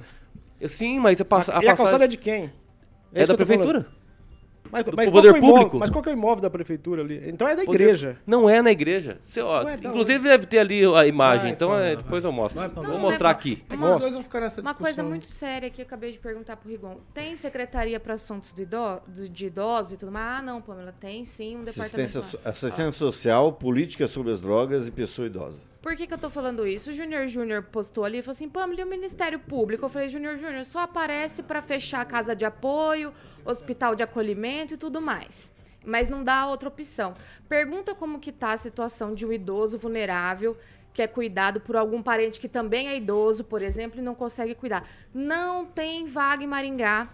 [0.59, 2.51] pe- Sim, mas a, pass e a passagem- calçada é de quem?
[3.13, 3.85] é da prefeitura.
[4.71, 5.77] Mas, do mas qual poder que é o imóvel- público.
[5.79, 7.21] Mas qual que é o imóvel da prefeitura ali?
[7.29, 8.17] Então é da Poder- igreja.
[8.25, 9.19] Não é na igreja.
[9.23, 12.03] Você, ó, Ué, inclusive deve ter ali a imagem, Vai, então Pamela, é, vai.
[12.03, 12.59] depois eu mostro.
[12.59, 12.69] Vai.
[12.69, 13.63] Vou Não, mostrar mas- aqui.
[13.71, 14.95] Uma- os dois vão ficar nessa Uma discussão.
[14.95, 16.97] coisa muito séria que eu acabei de perguntar pro Rigon.
[17.13, 20.39] Tem secretaria para assuntos de, ido- de- de idosos e tudo mais?
[20.39, 22.21] Ah, não, Pamela, tem sim um Assistência, departamento.
[22.23, 22.49] so- lá.
[22.51, 25.59] assistência social, política sobre as drogas e pessoa idosa.
[25.81, 26.89] Por que, que eu tô falando isso?
[26.89, 29.85] O Júnior Júnior postou ali e falou assim: Pamela, e o Ministério Público?
[29.85, 33.13] Eu falei: Júnior Júnior, só aparece para fechar casa de apoio,
[33.45, 35.51] hospital de acolhimento e tudo mais.
[35.85, 37.13] Mas não dá outra opção.
[37.47, 40.57] Pergunta como que tá a situação de um idoso vulnerável
[40.97, 44.55] que é cuidado por algum parente que também é idoso, por exemplo, e não consegue
[44.55, 44.83] cuidar.
[45.13, 47.07] Não tem vaga em Maringá.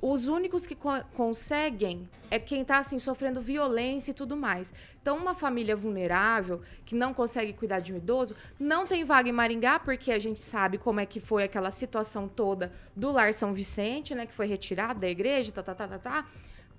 [0.00, 4.72] Os únicos que co- conseguem é quem está assim sofrendo violência e tudo mais.
[5.00, 9.32] Então, uma família vulnerável que não consegue cuidar de um idoso não tem vaga em
[9.32, 13.54] Maringá porque a gente sabe como é que foi aquela situação toda do Lar São
[13.54, 16.26] Vicente, né, que foi retirado da igreja, tá, tá, tá, tá, tá.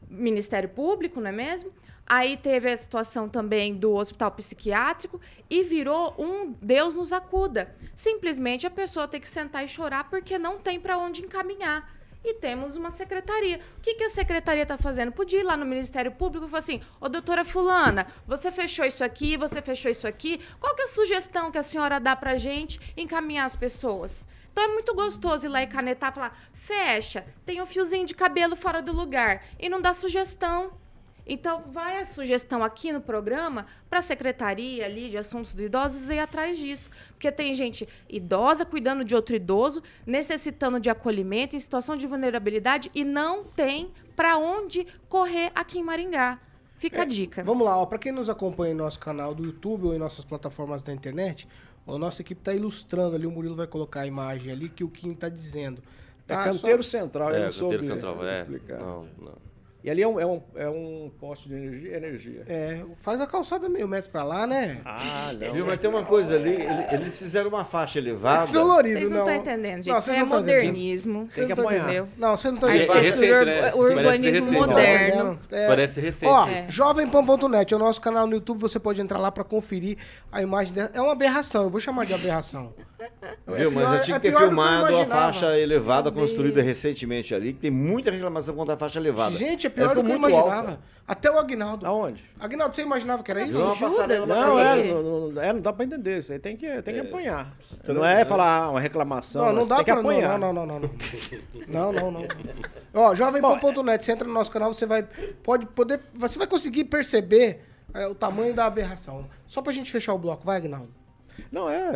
[0.10, 1.72] Ministério Público, não é mesmo?
[2.06, 7.76] Aí teve a situação também do hospital psiquiátrico e virou um Deus nos acuda.
[7.96, 11.97] Simplesmente a pessoa tem que sentar e chorar porque não tem para onde encaminhar.
[12.30, 13.62] E temos uma secretaria.
[13.78, 15.14] O que, que a secretaria está fazendo?
[15.14, 19.02] Podia ir lá no Ministério Público e falar assim: Ô, doutora Fulana, você fechou isso
[19.02, 20.42] aqui, você fechou isso aqui.
[20.60, 24.26] Qual que é a sugestão que a senhora dá para gente encaminhar as pessoas?
[24.52, 28.58] Então é muito gostoso ir lá e canetar falar: fecha, tem um fiozinho de cabelo
[28.58, 29.46] fora do lugar.
[29.58, 30.74] E não dá sugestão.
[31.28, 36.10] Então, vai a sugestão aqui no programa para a Secretaria ali de Assuntos do Idosos
[36.10, 36.90] ir atrás disso.
[37.12, 42.90] Porque tem gente idosa cuidando de outro idoso, necessitando de acolhimento, em situação de vulnerabilidade
[42.96, 46.40] e não tem para onde correr aqui em Maringá.
[46.80, 47.44] Fica a dica.
[47.44, 50.24] Vamos lá, ó, para quem nos acompanha em nosso canal do YouTube ou em nossas
[50.24, 51.48] plataformas da internet,
[51.88, 54.90] a nossa equipe está ilustrando ali, o Murilo vai colocar a imagem ali que o
[54.90, 55.82] Kim está dizendo.
[56.30, 56.44] É Tá?
[56.44, 58.34] canteiro Só- central, eu É, não soube canteiro central, é.
[58.42, 58.80] explicar.
[58.80, 59.47] Não, não.
[59.84, 61.96] E ali é um, é um, é um poste de energia.
[61.98, 62.44] energia.
[62.48, 64.82] É, faz a calçada meio metro para lá, né?
[64.84, 65.54] Ah, não.
[65.54, 65.66] Viu?
[65.66, 68.52] Mas tem uma coisa ali, ele- eles fizeram uma faixa elevada.
[68.52, 69.90] Dolorido, Vocês não estão entendendo, gente.
[69.90, 70.66] Não, Isso vocês é não tão entendendo.
[70.66, 71.28] modernismo.
[71.30, 71.84] Vocês não que tão apanhar.
[71.84, 72.08] entendendo.
[72.18, 72.94] Não, vocês não É, é entendendo.
[72.96, 73.74] recente, arquitetura né?
[73.76, 75.40] ur- urbanismo Parece moderno.
[75.52, 75.68] É.
[75.68, 76.30] Parece recente.
[76.32, 76.66] Ó, É.
[76.70, 79.98] jovempan.net é o nosso canal no YouTube, você pode entrar lá pra conferir
[80.32, 80.90] a imagem dela.
[80.94, 82.74] É uma aberração, eu vou chamar de aberração.
[83.48, 83.72] Viu?
[83.72, 87.60] Mas pior- eu tinha é que ter filmado a faixa elevada construída recentemente ali, que
[87.60, 89.36] tem muita reclamação contra a faixa elevada.
[89.36, 90.72] Gente, é pior do que eu imaginava.
[90.72, 90.80] alta.
[91.08, 91.86] Até o Agnaldo.
[91.86, 92.22] Aonde?
[92.38, 93.54] Agnaldo, você imaginava que era isso?
[93.54, 96.18] Não, aí- é, não, não- é, não dá pra entender.
[96.18, 97.54] Isso aí tem que, tem que apanhar.
[97.88, 99.46] Não é falar ah, uma reclamação.
[99.46, 99.96] Não, não você dá tem pra...
[99.96, 100.38] Não, apanhar.
[100.38, 100.90] não, não, não, não.
[101.68, 102.28] Não, não, não.
[102.94, 105.08] Ó, jovempan.net, você entra no nosso canal, você vai
[105.44, 109.30] pode poder, você vai conseguir perceber é, o tamanho da aberração.
[109.46, 110.90] Só pra gente fechar o bloco, vai, Agnaldo.
[111.52, 111.92] Não, é,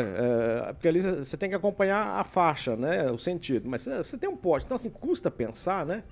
[0.69, 3.11] é, Porque ali você tem que acompanhar a faixa, né?
[3.11, 3.67] O sentido.
[3.67, 4.65] Mas você você tem um poste.
[4.67, 6.03] Então, assim, custa pensar, né?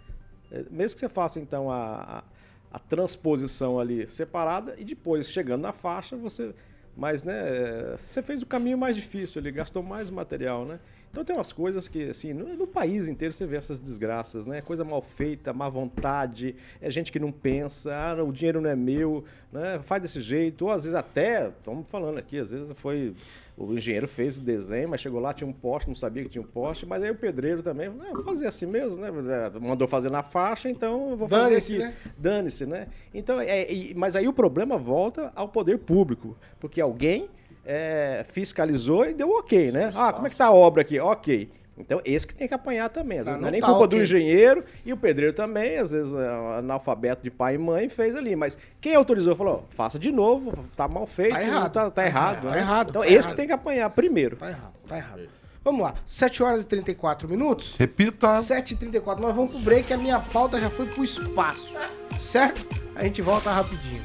[0.51, 2.23] É, Mesmo que você faça, então, a,
[2.71, 6.53] a, a transposição ali separada e depois, chegando na faixa, você.
[6.95, 7.95] Mas, né?
[7.97, 10.79] Você fez o caminho mais difícil ali, gastou mais material, né?
[11.11, 14.61] Então tem umas coisas que, assim, no, no país inteiro você vê essas desgraças, né?
[14.61, 18.75] Coisa mal feita, má vontade, é gente que não pensa, ah, o dinheiro não é
[18.75, 19.79] meu, né?
[19.81, 23.15] Faz desse jeito, ou às vezes até, estamos falando aqui, às vezes foi.
[23.59, 26.41] O engenheiro fez o desenho, mas chegou lá, tinha um poste, não sabia que tinha
[26.41, 29.09] um poste, mas aí o pedreiro também, ah, vou fazer assim mesmo, né?
[29.53, 31.83] É, Mandou fazer na faixa, então eu vou fazer Dane-se, aqui.
[31.83, 31.93] né?
[32.17, 32.87] Dane-se, né?
[33.13, 33.67] Então, é,
[33.97, 37.29] mas aí o problema volta ao poder público, porque alguém
[37.65, 39.91] é, fiscalizou e deu ok, né?
[39.93, 40.97] Ah, como é que tá a obra aqui?
[40.97, 41.49] Ok.
[41.79, 43.19] Então, esse que tem que apanhar também.
[43.19, 43.97] Às vezes não, não é nem tá culpa ok.
[43.97, 46.27] do engenheiro e o pedreiro também, às vezes é
[46.59, 48.35] analfabeto de pai e mãe fez ali.
[48.35, 51.71] Mas quem autorizou falou, ó, faça de novo, tá mal feito, Tá errado.
[51.71, 52.41] tá, tá errado.
[52.43, 52.57] Tá né?
[52.59, 53.29] errado, Então, tá esse errado.
[53.29, 54.35] que tem que apanhar primeiro.
[54.35, 55.21] Tá errado, tá errado.
[55.63, 57.75] Vamos lá, 7 horas e 34 minutos.
[57.77, 58.27] Repita.
[58.27, 61.77] 7h34, nós vamos pro break, a minha pauta já foi pro espaço,
[62.17, 62.67] certo?
[62.95, 64.01] A gente volta rapidinho.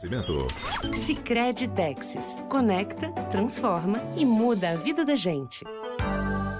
[0.00, 0.46] Cimento.
[0.94, 2.38] Sicredi Texas.
[2.48, 5.62] Conecta, transforma e muda a vida da gente.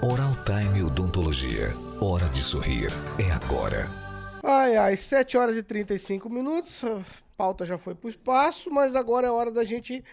[0.03, 1.73] Oral Time Odontologia.
[1.99, 2.91] Hora de sorrir.
[3.17, 3.89] É agora.
[4.43, 7.01] Ai, ai, 7 horas e 35 minutos, a
[7.35, 10.03] pauta já foi pro espaço, mas agora é hora da gente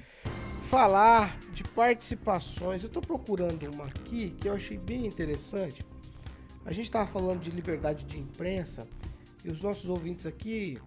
[0.71, 2.83] falar de participações.
[2.83, 5.85] Eu tô procurando uma aqui que eu achei bem interessante.
[6.65, 8.89] A gente tava falando de liberdade de imprensa
[9.45, 10.79] e os nossos ouvintes aqui,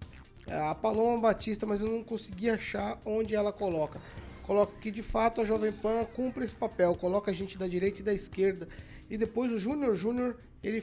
[0.46, 4.00] a Paloma Batista, mas eu não consegui achar onde ela coloca.
[4.44, 8.00] Coloca que de fato a Jovem Pan cumpre esse papel, coloca a gente da direita
[8.00, 8.68] e da esquerda.
[9.08, 10.82] E depois o Júnior Júnior, ele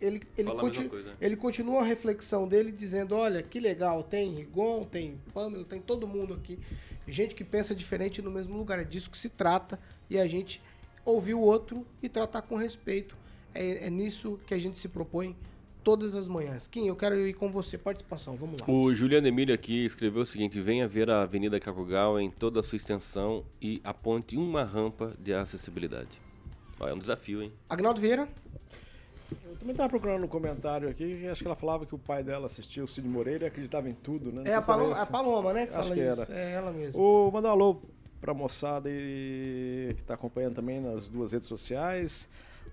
[0.00, 0.78] ele, ele, conti-
[1.20, 6.06] ele continua a reflexão dele dizendo, olha, que legal, tem Rigon, tem Pamela, tem todo
[6.06, 6.56] mundo aqui.
[7.06, 8.78] Gente que pensa diferente no mesmo lugar.
[8.78, 9.76] É disso que se trata.
[10.08, 10.62] E a gente
[11.04, 13.16] ouvir o outro e tratar com respeito.
[13.52, 15.34] É, é nisso que a gente se propõe
[15.82, 16.66] todas as manhãs.
[16.66, 17.78] Kim, eu quero ir com você.
[17.78, 18.66] Participação, vamos lá.
[18.68, 22.62] O Juliano Emílio aqui escreveu o seguinte: venha ver a Avenida Cacogal em toda a
[22.62, 26.20] sua extensão e aponte uma rampa de acessibilidade.
[26.80, 27.52] Ó, é um desafio, hein?
[27.68, 28.28] Agnaldo Vieira?
[29.44, 32.46] Eu também tava procurando um comentário aqui, acho que ela falava que o pai dela
[32.46, 34.42] assistiu o Cid Moreira e acreditava em tudo, né?
[34.44, 35.06] Não É a Paloma, a.
[35.06, 35.66] Paloma, né?
[35.66, 36.22] Que Acho fala que isso.
[36.22, 36.40] era.
[36.40, 37.00] É ela mesma.
[37.00, 37.82] O mandar um alô
[38.20, 42.26] pra moçada e, que tá acompanhando também nas duas redes sociais.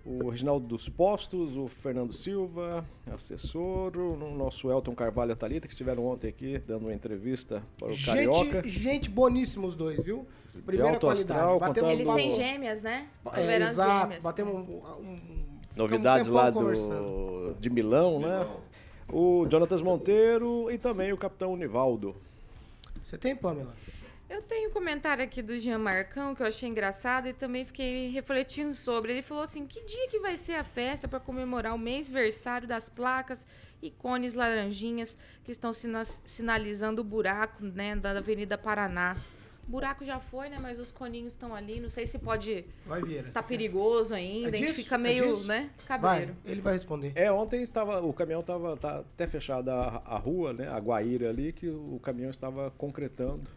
[0.05, 5.67] O Reginaldo dos Postos, o Fernando Silva, assessor, o nosso Elton Carvalho e a Thalita,
[5.67, 8.61] que estiveram ontem aqui dando uma entrevista para o Carioca.
[8.61, 10.27] Gente, gente boníssima os dois, viu?
[10.63, 11.31] Primeira alto qualidade.
[11.39, 13.07] astral, Batemos contando- Eles têm gêmeas, né?
[13.33, 14.01] É, exato.
[14.03, 14.23] gêmeas.
[14.23, 15.19] Batemos um, um-
[15.75, 18.47] Novidades um lá do, de Milão, né?
[19.11, 22.15] O Jonatas Monteiro e também o Capitão Univaldo.
[23.01, 23.73] Você tem, Pamela?
[24.27, 28.09] Eu tenho um comentário aqui do Jean Marcão que eu achei engraçado e também fiquei
[28.09, 29.11] refletindo sobre.
[29.13, 32.89] Ele falou assim: que dia que vai ser a festa para comemorar o mês-versário das
[32.89, 33.45] placas
[33.81, 39.15] e cones laranjinhas que estão sina- sinalizando o buraco né, da Avenida Paraná?
[39.67, 40.57] O buraco já foi, né?
[40.59, 41.79] Mas os coninhos estão ali.
[41.79, 43.27] Não sei se pode Vai, Vieira.
[43.27, 44.49] estar perigoso ainda.
[44.49, 44.83] É a gente disso?
[44.83, 45.47] fica É meio, disso?
[45.47, 45.69] né?
[45.77, 46.35] Vai, Cabreiro.
[46.45, 47.11] ele vai responder.
[47.15, 51.29] É, ontem estava o caminhão estava tá até fechada a, a rua, né, a Guaíra
[51.29, 53.49] ali, que o caminhão estava concretando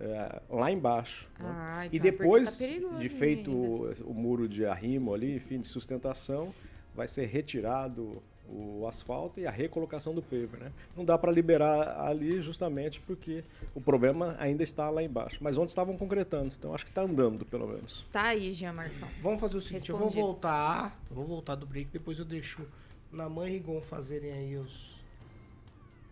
[0.00, 1.28] é, lá embaixo.
[1.38, 1.46] né?
[1.48, 5.14] Ah, e então é porque depois tá perigoso de feito o, o muro de arrimo
[5.14, 6.54] ali, enfim, de sustentação,
[6.94, 10.70] vai ser retirado o asfalto e a recolocação do paver, né?
[10.94, 13.42] Não dá para liberar ali justamente porque
[13.74, 15.38] o problema ainda está lá embaixo.
[15.40, 18.04] Mas ontem estavam concretando, então acho que está andando pelo menos.
[18.12, 19.08] Tá aí, Jean Marcão.
[19.22, 20.26] Vamos fazer o seguinte, eu vou Respondido.
[20.26, 22.66] voltar, eu vou voltar do break, depois eu deixo
[23.10, 25.02] na mãe e Rigon fazerem aí os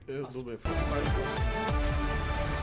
[0.09, 0.59] Eu as dou bem.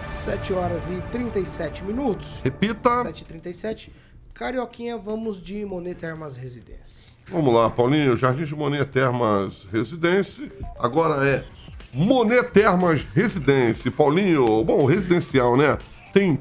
[0.09, 2.41] 7 horas e 37 minutos.
[2.43, 2.89] Repita.
[3.05, 3.89] 7h37.
[4.33, 7.13] Carioquinha, vamos de Monet Termas Residência.
[7.31, 8.17] Vamos lá, Paulinho.
[8.17, 10.51] Jardim de Monet Termas Residência.
[10.79, 11.45] Agora é
[11.93, 13.91] Monet Termas Residência.
[13.91, 15.77] Paulinho, bom, residencial, né?
[16.11, 16.39] Tem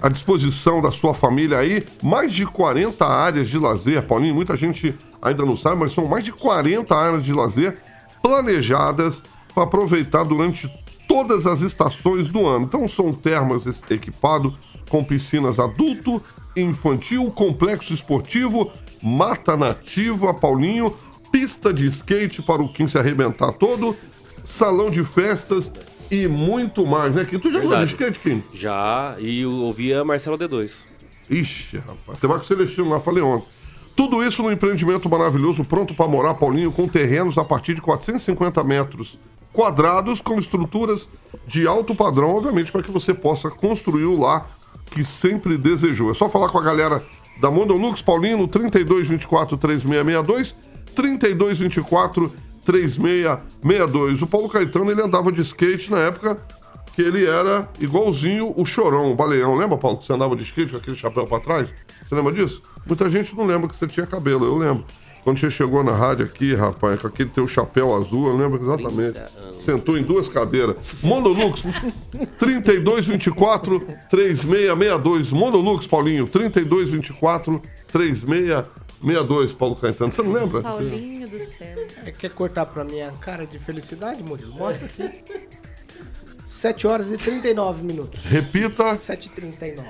[0.00, 4.02] à disposição da sua família aí mais de 40 áreas de lazer.
[4.02, 7.78] Paulinho, muita gente ainda não sabe, mas são mais de 40 áreas de lazer
[8.22, 9.22] planejadas
[9.54, 10.70] para aproveitar durante
[11.08, 12.64] todas as estações do ano.
[12.64, 14.54] Então são termas equipados
[14.88, 16.22] com piscinas adulto,
[16.56, 18.70] infantil, complexo esportivo,
[19.02, 20.94] mata nativa, Paulinho,
[21.30, 23.96] pista de skate para o Kim se arrebentar todo,
[24.44, 25.70] salão de festas
[26.10, 27.24] e muito mais, né?
[27.24, 28.42] Que tu já andou de skate, Kim?
[28.54, 30.72] Já, e eu ouvia Marcelo D2.
[31.28, 33.48] Ixi, rapaz, você vai com o Celestino lá, falei ontem.
[33.96, 38.62] Tudo isso num empreendimento maravilhoso, pronto para morar, Paulinho, com terrenos a partir de 450
[38.62, 39.18] metros
[39.56, 41.08] quadrados, com estruturas
[41.46, 44.46] de alto padrão, obviamente, para que você possa construir o lar
[44.90, 46.10] que sempre desejou.
[46.10, 47.02] É só falar com a galera
[47.40, 50.54] da Mondolux, Paulinho, no 3224 3662,
[50.94, 52.32] 3224
[52.66, 54.20] 3662.
[54.20, 56.36] O Paulo Caetano, ele andava de skate na época
[56.92, 59.54] que ele era igualzinho o Chorão, o Baleão.
[59.54, 61.68] Lembra, Paulo, que você andava de skate com aquele chapéu pra trás?
[62.06, 62.62] Você lembra disso?
[62.86, 64.84] Muita gente não lembra que você tinha cabelo, eu lembro.
[65.26, 69.18] Quando você chegou na rádio aqui, rapaz, com aquele teu chapéu azul, eu lembro exatamente.
[69.58, 70.76] Sentou em duas cadeiras.
[71.02, 71.64] Monolux,
[72.38, 75.32] 3224 3662.
[75.32, 77.60] Monolux, Paulinho, 3224
[77.90, 80.12] 3662, Paulo Caetano.
[80.12, 80.62] Você não lembra?
[80.62, 81.74] Paulinho do céu.
[82.04, 84.52] É, quer cortar pra minha cara de felicidade, Murilo?
[84.54, 85.24] Mostra aqui.
[86.44, 88.26] 7 horas e 39 minutos.
[88.26, 88.94] Repita.
[88.94, 89.82] 7h39.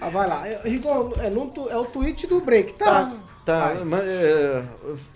[0.00, 0.48] Ah, vai lá.
[0.48, 2.84] É, Rigon, é, tu- é o tweet do break, tá?
[2.86, 3.12] Tá,
[3.54, 3.84] Vai.
[3.84, 4.64] mas é,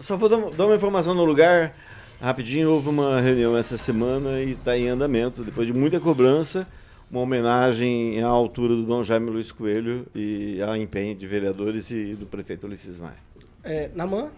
[0.01, 1.73] só vou dar, dar uma informação no lugar.
[2.21, 6.69] Rapidinho, houve uma reunião essa semana e está em andamento, depois de muita cobrança,
[7.11, 12.15] uma homenagem à altura do Dom Jaime Luiz Coelho e ao empenho de vereadores e
[12.15, 13.17] do prefeito Ulisses Maia.
[13.65, 14.31] É, Namã?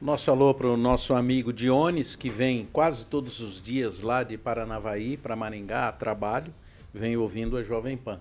[0.00, 4.38] Nosso alô para o nosso amigo Dionis, que vem quase todos os dias lá de
[4.38, 6.54] Paranavaí para Maringá a trabalho,
[6.94, 8.18] vem ouvindo a Jovem Pan.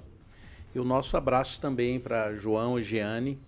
[0.75, 3.39] E o nosso abraço também para João e Giane.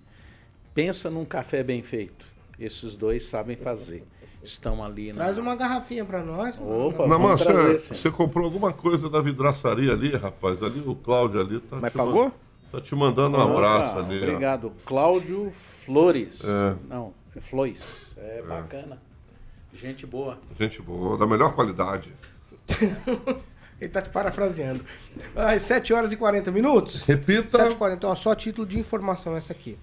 [0.74, 2.26] Pensa num café bem feito.
[2.60, 4.04] Esses dois sabem fazer.
[4.44, 5.14] Estão ali na.
[5.16, 6.58] Traz uma garrafinha pra nós.
[6.60, 10.64] Opa, Não, vamos mas trazer, você, você comprou alguma coisa da vidraçaria ali, rapaz?
[10.64, 11.78] Ali o Cláudio ali tá.
[11.82, 12.26] Mas te pagou?
[12.26, 12.32] man-
[12.72, 14.20] Tá te mandando um Opa, abraço ali.
[14.20, 14.24] ó.
[14.24, 14.72] Obrigado.
[14.86, 15.52] Cláudio
[15.86, 16.42] Flores.
[16.46, 16.76] É.
[16.90, 18.16] Não, é Flores.
[18.18, 18.98] É, bacana.
[19.74, 20.38] Gente boa.
[20.58, 22.14] Gente boa, da melhor qualidade.
[23.80, 24.84] Ele tá te parafraseando.
[25.36, 27.04] Às 7 horas e 40 minutos.
[27.04, 27.50] Repita.
[27.50, 29.78] 7 e 40 ó, só título de informação essa aqui.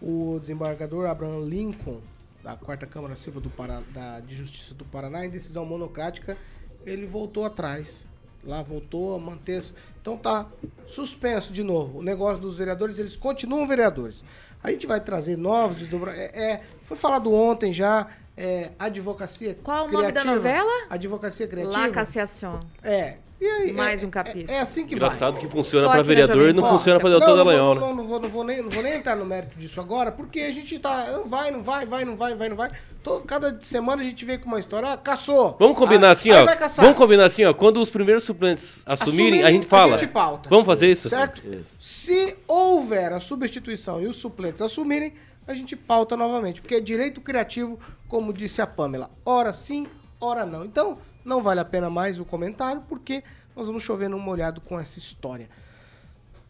[0.00, 2.00] O desembargador Abraham Lincoln,
[2.42, 6.36] da Quarta Câmara Civil do Pará, da, de Justiça do Paraná, em decisão monocrática,
[6.84, 8.04] ele voltou atrás.
[8.44, 9.62] Lá voltou a manter.
[10.00, 10.46] Então tá
[10.86, 11.98] suspenso de novo.
[11.98, 14.24] O negócio dos vereadores, eles continuam vereadores.
[14.62, 16.30] A gente vai trazer novos desdobramentos.
[16.32, 18.06] É, é, foi falado ontem já.
[18.36, 20.34] É, advocacia Qual o nome da criativa.
[20.34, 20.86] novela?
[20.90, 21.78] Advocacia criativa.
[21.78, 22.60] La Cassiação.
[22.82, 23.16] É.
[23.38, 24.44] E aí, Mais é- um capítulo.
[24.48, 25.42] É, é assim que Engraçado vai.
[25.42, 27.80] que funciona para vereador e não funciona para Não, doutor não, vou- Dallagnol, né?
[27.82, 30.40] não, não, vou, não, vou nem, não vou nem entrar no mérito disso agora, porque
[30.40, 31.10] a gente tá.
[31.12, 32.70] Não vai, não vai, vai, não vai, vai, não vai.
[33.02, 34.90] Tô- cada semana a gente vem com uma história.
[34.92, 35.54] Ah, caçou.
[35.60, 36.44] Vamos combinar Ah, assim, aí ó.
[36.46, 36.82] vai caçar.
[36.82, 37.52] Vamos combinar assim, ó.
[37.52, 39.96] Quando os primeiros suplentes assumirem, a gente fala.
[39.96, 40.48] A gente pauta.
[40.48, 41.08] Vamos fazer isso?
[41.10, 41.42] Certo?
[41.78, 45.12] Se houver a substituição e os suplentes assumirem,
[45.46, 46.62] a gente pauta novamente.
[46.62, 47.78] Porque é direito criativo,
[48.08, 49.10] como disse a Pamela.
[49.26, 49.86] Ora sim,
[50.18, 50.64] ora não.
[50.64, 50.96] Então,
[51.26, 53.22] não vale a pena mais o comentário, porque
[53.54, 55.48] nós vamos chover num molhado com essa história.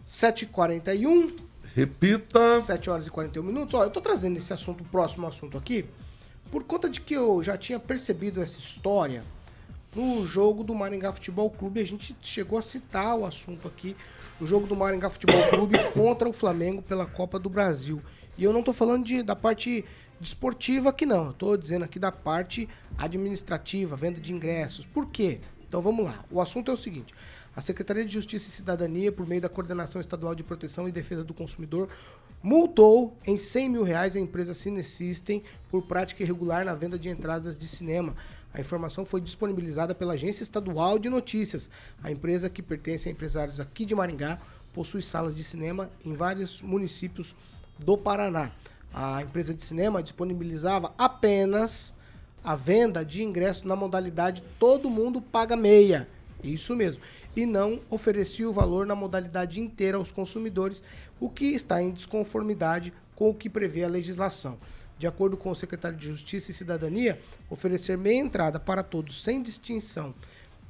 [0.06, 1.34] 7h41.
[1.74, 2.60] Repita.
[2.60, 3.74] 7 horas e 41 minutos.
[3.74, 5.84] Ó, eu tô trazendo esse assunto, o próximo assunto aqui,
[6.50, 9.22] por conta de que eu já tinha percebido essa história
[9.94, 11.80] no jogo do Maringá Futebol Clube.
[11.80, 13.96] A gente chegou a citar o assunto aqui.
[14.38, 18.00] O jogo do Maringá Futebol Clube contra o Flamengo pela Copa do Brasil.
[18.36, 19.84] E eu não tô falando de, da parte
[20.20, 21.26] desportiva aqui não.
[21.26, 22.68] Eu tô dizendo aqui da parte
[22.98, 24.86] administrativa, venda de ingressos.
[24.86, 25.40] Por quê?
[25.68, 26.24] Então vamos lá.
[26.30, 27.14] O assunto é o seguinte.
[27.54, 31.24] A Secretaria de Justiça e Cidadania, por meio da Coordenação Estadual de Proteção e Defesa
[31.24, 31.88] do Consumidor,
[32.42, 37.08] multou em 100 mil reais a empresa Cine System por prática irregular na venda de
[37.08, 38.14] entradas de cinema.
[38.52, 41.70] A informação foi disponibilizada pela Agência Estadual de Notícias.
[42.02, 44.38] A empresa, que pertence a empresários aqui de Maringá,
[44.72, 47.34] possui salas de cinema em vários municípios
[47.78, 48.52] do Paraná.
[48.92, 51.94] A empresa de cinema disponibilizava apenas
[52.46, 56.08] a venda de ingressos na modalidade todo mundo paga meia.
[56.44, 57.02] Isso mesmo.
[57.34, 60.82] E não oferecia o valor na modalidade inteira aos consumidores,
[61.18, 64.56] o que está em desconformidade com o que prevê a legislação.
[64.96, 67.20] De acordo com o secretário de Justiça e Cidadania,
[67.50, 70.14] oferecer meia entrada para todos sem distinção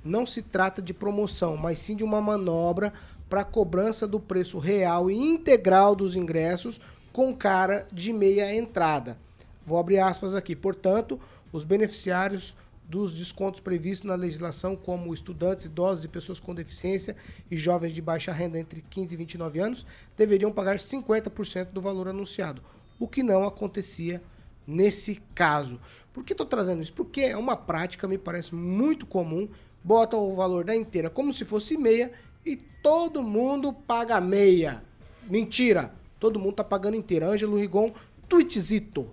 [0.07, 2.93] não se trata de promoção, mas sim de uma manobra
[3.29, 6.81] para cobrança do preço real e integral dos ingressos
[7.13, 9.19] com cara de meia entrada.
[9.67, 10.55] Vou abrir aspas aqui.
[10.55, 11.21] Portanto,
[11.57, 12.55] os beneficiários
[12.89, 17.17] dos descontos previstos na legislação, como estudantes, idosos e pessoas com deficiência
[17.51, 19.87] e jovens de baixa renda entre 15 e 29 anos,
[20.17, 22.63] deveriam pagar 50% do valor anunciado,
[22.99, 24.23] o que não acontecia
[24.67, 25.81] nesse caso.
[26.13, 26.93] Por que estou trazendo isso?
[26.93, 29.49] Porque é uma prática, me parece muito comum,
[29.83, 32.13] botam o valor da inteira como se fosse meia
[32.45, 34.83] e todo mundo paga meia.
[35.29, 35.93] Mentira!
[36.19, 37.29] Todo mundo está pagando inteira.
[37.29, 37.93] Ângelo Rigon,
[38.29, 39.09] tweetzito.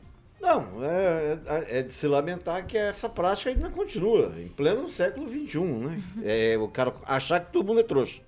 [0.53, 5.27] Não, é, é, é, de se lamentar que essa prática ainda continua, em pleno século
[5.27, 6.03] XXI, né?
[6.23, 8.21] É o cara achar que todo mundo é trouxa.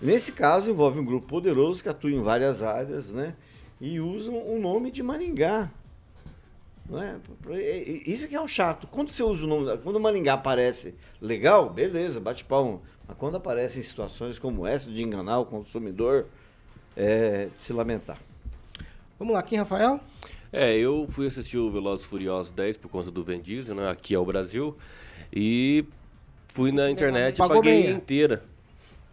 [0.00, 3.34] Nesse caso, envolve um grupo poderoso que atua em várias áreas, né?
[3.80, 5.68] E usam o nome de Maringá.
[6.88, 7.20] Né?
[8.06, 8.86] Isso que é um chato.
[8.86, 12.82] Quando você usa o nome, quando o Maringá aparece legal, beleza, bate palmo.
[13.06, 16.26] Mas quando aparece em situações como essa, de enganar o consumidor,
[16.96, 18.18] é de se lamentar.
[19.18, 20.00] Vamos lá, aqui, Rafael?
[20.52, 23.90] É, eu fui assistir o Velozes Furiosos 10 por conta do Vin Diesel, né?
[23.90, 24.76] Aqui é o Brasil.
[25.32, 25.84] E
[26.48, 27.90] fui na internet e paguei meia.
[27.90, 28.42] inteira.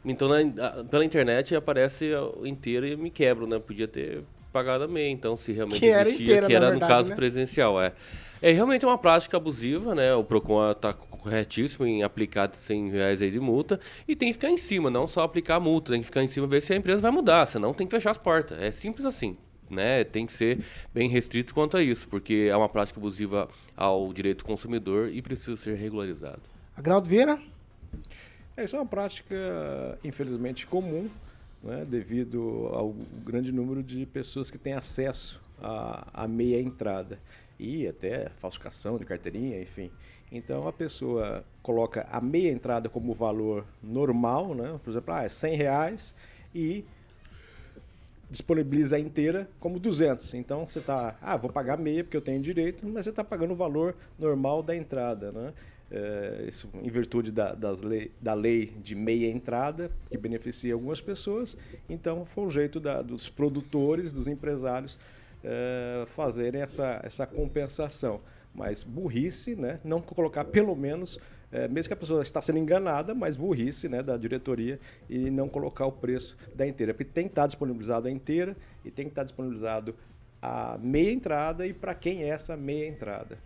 [0.04, 2.12] Então, na, pela internet aparece
[2.44, 3.60] inteira e me quebro, né?
[3.60, 4.24] Podia ter
[4.54, 7.16] pagado a meia, então, se realmente que existia, inteira, que era verdade, no caso né?
[7.16, 7.92] presencial, é.
[8.42, 10.14] É realmente uma prática abusiva, né?
[10.14, 14.50] O PROCON está corretíssimo em aplicar 100 reais aí de multa e tem que ficar
[14.50, 16.72] em cima, não só aplicar a multa, tem que ficar em cima e ver se
[16.72, 18.62] a empresa vai mudar, senão tem que fechar as portas.
[18.62, 19.36] É simples assim
[19.70, 20.63] né, tem que ser
[20.93, 25.22] bem restrito quanto a isso, porque é uma prática abusiva ao direito do consumidor e
[25.22, 26.41] precisa ser regularizado.
[26.76, 27.39] Agnaldo Vieira?
[28.57, 29.36] É, isso é uma prática,
[30.03, 31.09] infelizmente, comum,
[31.63, 32.93] né, devido ao
[33.26, 37.20] grande número de pessoas que têm acesso à, à meia entrada
[37.59, 39.91] e até falsificação de carteirinha, enfim.
[40.32, 44.80] Então a pessoa coloca a meia entrada como valor normal, né?
[44.84, 46.16] por exemplo, ah, é 100 reais
[46.53, 46.84] e
[48.30, 50.34] disponibiliza inteira como 200.
[50.34, 53.52] Então você está, ah, vou pagar meia porque eu tenho direito, mas você está pagando
[53.52, 55.54] o valor normal da entrada, né?
[55.92, 61.00] É, isso em virtude da, das lei, da lei de meia entrada, que beneficia algumas
[61.00, 61.56] pessoas.
[61.88, 65.00] Então foi um jeito da, dos produtores, dos empresários
[65.44, 68.20] é, fazerem essa, essa compensação.
[68.54, 69.80] Mas burrice, né?
[69.84, 71.20] não colocar pelo menos
[71.52, 74.80] é, mesmo que a pessoa está sendo enganada, mas burrice né, da diretoria
[75.10, 76.93] e não colocar o preço da inteira.
[76.93, 79.96] Porque tem que estar disponibilizado a inteira e tem que estar disponibilizado
[80.41, 83.38] a meia entrada e para quem é essa meia entrada.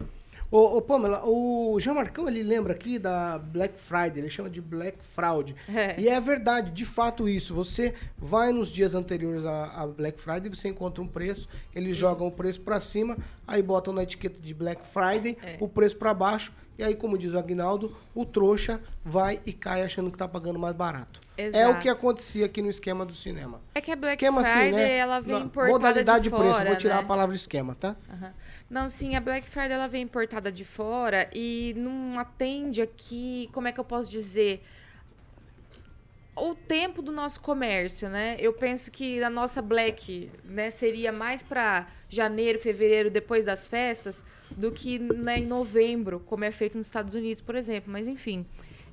[0.52, 4.60] Ô, ô Pamela, o Jean Marcão, ele lembra aqui da Black Friday, ele chama de
[4.60, 5.56] Black Fraud.
[5.72, 6.00] É.
[6.00, 7.54] E é verdade, de fato isso.
[7.54, 12.26] Você vai nos dias anteriores à, à Black Friday, você encontra um preço, eles jogam
[12.26, 15.58] o preço para cima, aí botam na etiqueta de Black Friday É.
[15.60, 19.84] o preço para baixo, e aí, como diz o Agnaldo, o trouxa vai e cai
[19.84, 21.20] achando que tá pagando mais barato.
[21.36, 21.82] É o Exato.
[21.82, 23.60] que acontecia aqui no esquema do cinema.
[23.76, 24.98] É que a Black esquema Friday, assim, né?
[24.98, 27.02] ela vem importada Modalidade de de preço, fora, vou tirar né?
[27.02, 27.98] a palavra esquema, tá?
[28.10, 28.34] Aham.
[28.70, 33.68] Não, sim, a Black Friday ela vem importada de fora e não atende aqui, como
[33.68, 34.64] é que eu posso dizer?
[36.42, 38.36] O tempo do nosso comércio, né?
[38.40, 44.24] Eu penso que a nossa Black, né, seria mais para janeiro, fevereiro, depois das festas,
[44.52, 47.92] do que né, em novembro, como é feito nos Estados Unidos, por exemplo.
[47.92, 48.46] Mas enfim,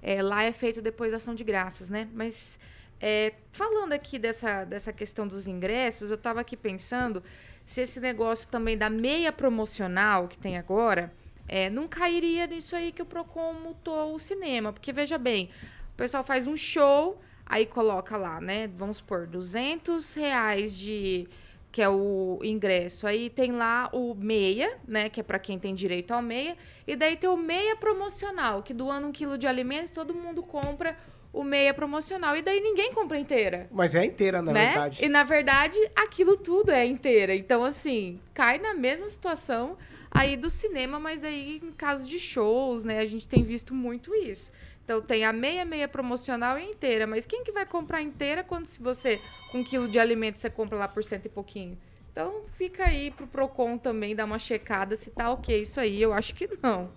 [0.03, 2.09] é, lá é feito depois da ação de graças, né?
[2.12, 2.59] Mas
[3.01, 7.22] é, falando aqui dessa, dessa questão dos ingressos, eu estava aqui pensando
[7.64, 11.12] se esse negócio também da meia promocional que tem agora
[11.49, 14.72] é, não cairia nisso aí que o Procon multou o cinema.
[14.72, 15.51] Porque, veja bem,
[15.92, 18.68] o pessoal faz um show, aí coloca lá, né?
[18.76, 21.28] Vamos supor, 200 reais de
[21.76, 23.07] que é o ingresso.
[23.07, 26.97] Aí tem lá o meia, né, que é para quem tem direito ao meia, e
[26.97, 30.97] daí tem o meia promocional, que doando um quilo de alimentos, todo mundo compra
[31.34, 32.34] o meia promocional.
[32.34, 33.68] E daí ninguém compra inteira.
[33.70, 34.64] Mas é inteira, na né?
[34.68, 35.05] verdade.
[35.05, 37.34] E na verdade, aquilo tudo é inteira.
[37.34, 39.76] Então, assim, cai na mesma situação
[40.11, 43.01] aí do cinema, mas daí em caso de shows, né?
[43.01, 44.51] A gente tem visto muito isso.
[44.87, 47.09] Então tem a meia, meia promocional e inteira.
[47.09, 49.20] Mas quem que vai comprar inteira quando se você,
[49.51, 51.76] com um quilo de alimento, você compra lá por cento e pouquinho?
[52.12, 56.01] Então fica aí pro Procon também dar uma checada se tá ok isso aí.
[56.01, 56.89] Eu acho que não.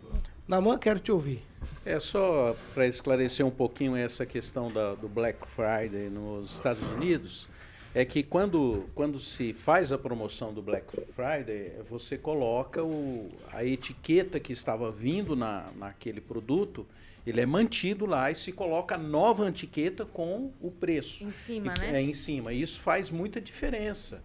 [0.48, 1.42] Namã, quero te ouvir.
[1.84, 7.48] É só para esclarecer um pouquinho essa questão da, do Black Friday nos Estados Unidos,
[7.96, 10.86] é que quando, quando se faz a promoção do Black
[11.16, 16.86] Friday, você coloca o, a etiqueta que estava vindo na, naquele produto,
[17.30, 21.24] ele é mantido lá e se coloca a nova etiqueta com o preço.
[21.24, 21.98] Em cima, E- né?
[21.98, 22.52] É, em cima.
[22.54, 24.24] Isso faz muita diferença.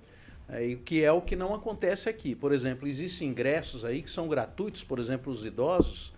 [0.48, 2.34] É, e o que é o que não acontece aqui.
[2.34, 6.12] Por exemplo, existem ingressos aí que são gratuitos, por exemplo, os idosos,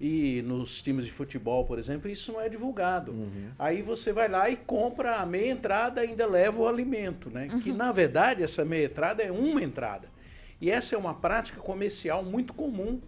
[0.00, 3.14] e nos times de futebol, por exemplo, isso não é divulgado.
[3.58, 7.48] Aí você vai lá e compra a meia entrada e ainda leva o alimento, né?
[7.62, 10.08] Que na verdade essa meia entrada é uma entrada.
[10.60, 13.00] E essa é uma prática comercial muito comum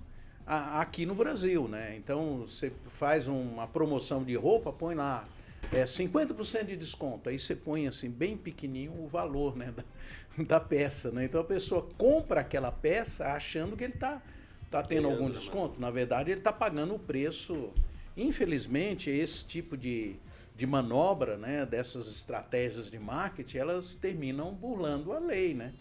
[0.49, 1.95] a- aqui no Brasil, né?
[1.97, 5.29] Então você faz uma promoção de roupa, põe lá
[5.71, 9.73] é, 50% de desconto, aí você põe assim bem pequenininho o valor, né,
[10.39, 11.27] da, da peça, né?
[11.27, 14.23] Então a pessoa compra aquela peça achando que ele está
[14.71, 15.79] tá tendo algum desconto.
[15.79, 17.71] Na verdade ele está pagando o preço.
[18.17, 20.17] Infelizmente esse tipo de
[20.57, 25.73] de manobra, né, dessas estratégias de marketing, elas terminam burlando a lei, né?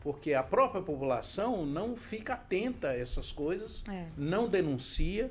[0.00, 4.06] Porque a própria população não fica atenta a essas coisas, É.
[4.16, 5.30] não denuncia,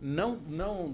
[0.00, 0.88] não, não,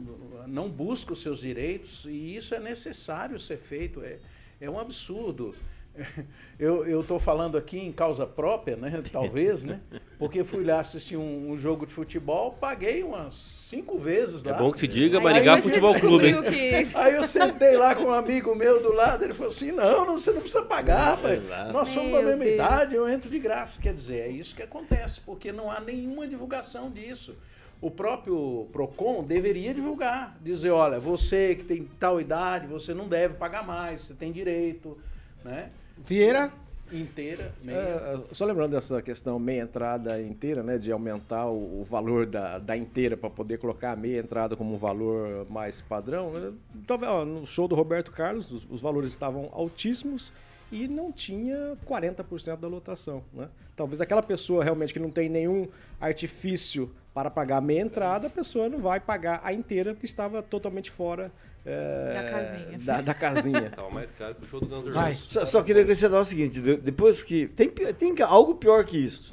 [0.46, 4.18] não busca os seus direitos, e isso é necessário ser feito, é,
[4.60, 5.54] é um absurdo.
[6.58, 9.00] Eu estou falando aqui em causa própria, né?
[9.12, 9.80] Talvez, né?
[10.18, 14.56] Porque fui lá assistir um, um jogo de futebol, paguei umas cinco vezes lá.
[14.56, 18.04] É bom que se diga Aí Maringá Futebol Clube, que- Aí eu sentei lá com
[18.04, 21.40] um amigo meu do lado, ele falou assim: não, não, você não precisa pagar, rapaz.
[21.72, 22.54] Nós somos da mesma Deus.
[22.54, 23.80] idade, eu entro de graça.
[23.80, 27.36] Quer dizer, é isso que acontece, porque não há nenhuma divulgação disso.
[27.80, 33.34] O próprio PROCON deveria divulgar, dizer, olha, você que tem tal idade, você não deve
[33.34, 34.98] pagar mais, você tem direito,
[35.44, 35.70] né?
[36.04, 36.52] Vieira,
[36.92, 37.76] Inteira, meia.
[37.76, 42.58] É, só lembrando dessa questão meia entrada inteira, né, de aumentar o, o valor da,
[42.58, 46.32] da inteira para poder colocar a meia entrada como um valor mais padrão.
[46.32, 46.52] né?
[46.86, 50.32] Talvez ó, no show do Roberto Carlos os, os valores estavam altíssimos
[50.70, 53.48] e não tinha 40% da lotação, né?
[53.74, 55.68] Talvez aquela pessoa realmente que não tem nenhum
[56.00, 60.42] artifício para pagar a meia entrada, a pessoa não vai pagar a inteira porque estava
[60.42, 61.32] totalmente fora
[61.64, 62.78] é, Da casinha.
[62.78, 63.70] Da, da casinha.
[63.76, 64.92] Tava mais caro que o show do Guns N'.
[64.92, 65.26] Roses.
[65.28, 67.46] Só, só queria acrescentar o seguinte: de- depois que.
[67.48, 69.30] Tem, tem algo pior que isso.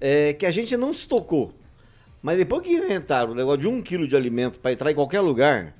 [0.00, 1.52] É, que a gente não se tocou.
[2.22, 5.20] Mas depois que inventaram o negócio de um quilo de alimento para entrar em qualquer
[5.20, 5.74] lugar,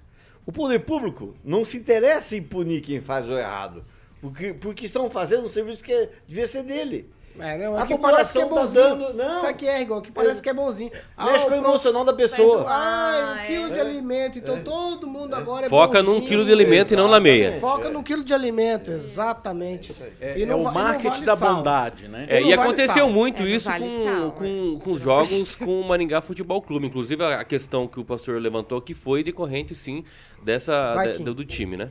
[0.45, 3.84] o poder público não se interessa em punir quem faz o errado.
[4.21, 7.09] Porque, porque estão fazendo um serviço que é- devia ser dele.
[7.41, 8.83] É, não, A parece que é população tá bonzinho.
[8.97, 9.37] dando- não.
[9.37, 10.91] Isso aqui é igual, que parece que é bonzinho.
[11.16, 12.64] Mexe com o emocional da pessoa.
[12.66, 13.71] Ah, um Ah, quilo é.
[13.71, 14.39] de alimento.
[14.41, 16.27] Então todo mundo agora é Foca num bonzinho.
[16.29, 17.53] quilo de alimento e não na meia.
[17.61, 19.95] Foca num quilo de alimento, exatamente.
[20.21, 21.55] É, E é não o e marketing vale da sal.
[21.57, 22.27] bondade, né?
[22.29, 23.11] É, e vale aconteceu sal.
[23.11, 26.89] muito É, isso vale com, sal, com, com os jogos com o Maringá Futebol Clube.
[26.89, 30.03] Inclusive, a questão que o pastor levantou aqui foi decorrente, sim,
[30.43, 31.91] dessa da- do time, né?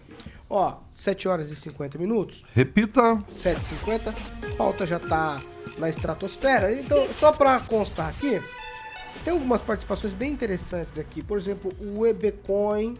[0.49, 2.43] Ó, 7 horas e 50 minutos.
[2.53, 3.15] Repita.
[3.29, 4.13] 7h50.
[4.53, 5.41] A pauta já tá
[5.77, 6.71] na estratosfera.
[6.73, 8.41] Então, só pra constar aqui,
[9.23, 11.21] tem algumas participações bem interessantes aqui.
[11.21, 12.95] Por exemplo, o EBcoin,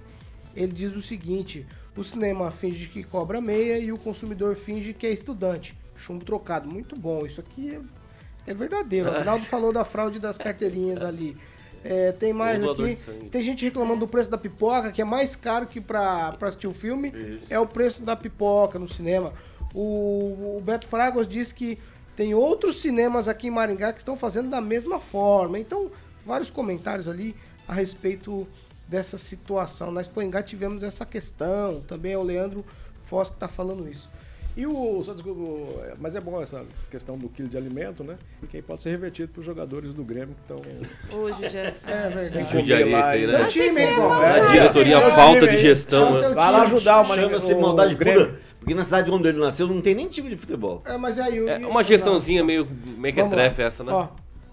[0.54, 5.08] ele diz o seguinte: o cinema finge que cobra meia e o consumidor finge que
[5.08, 5.78] é estudante.
[5.96, 6.70] Chumbo trocado.
[6.70, 7.26] Muito bom.
[7.26, 9.10] Isso aqui é, é verdadeiro.
[9.10, 11.38] O Arnaldo falou da fraude das carteirinhas ali.
[11.84, 12.98] É, tem mais aqui.
[13.32, 16.68] Tem gente reclamando do preço da pipoca, que é mais caro que pra, pra assistir
[16.68, 17.12] o filme.
[17.50, 19.34] É o preço da pipoca no cinema.
[19.74, 21.78] O, o Beto Fragos diz que
[22.16, 25.60] tem outros cinemas aqui em Maringá que estão fazendo da mesma forma.
[25.60, 25.92] Então,
[26.26, 27.36] vários comentários ali
[27.68, 28.48] a respeito
[28.88, 29.92] dessa situação.
[29.92, 31.82] Na Expoingá tivemos essa questão.
[31.82, 32.66] Também é o Leandro
[33.06, 34.10] Foz que está falando isso.
[34.58, 38.18] E o, só desculpa, o- mas é bom essa questão do quilo de alimento, né?
[38.50, 41.20] Que aí pode ser revertido para os jogadores do Grêmio que estão.
[41.20, 41.60] Hoje já.
[41.60, 42.52] É verdade.
[42.52, 43.46] Judiaria isso aí, né?
[43.46, 44.12] Time, irmão.
[44.12, 46.12] A É, diretoria, é, falta de é, gestão.
[46.14, 46.30] né?
[46.30, 47.06] Vai lá ajudar o.
[47.06, 48.26] Chama-se maldade Grêmio.
[48.28, 48.40] pura.
[48.60, 50.82] Porque na cidade onde ele nasceu não tem nem time de futebol.
[50.86, 53.68] É, mas aí, É uma gestãozinha meio mequetrefe lá.
[53.68, 53.94] essa, né?
[53.94, 54.08] Ó,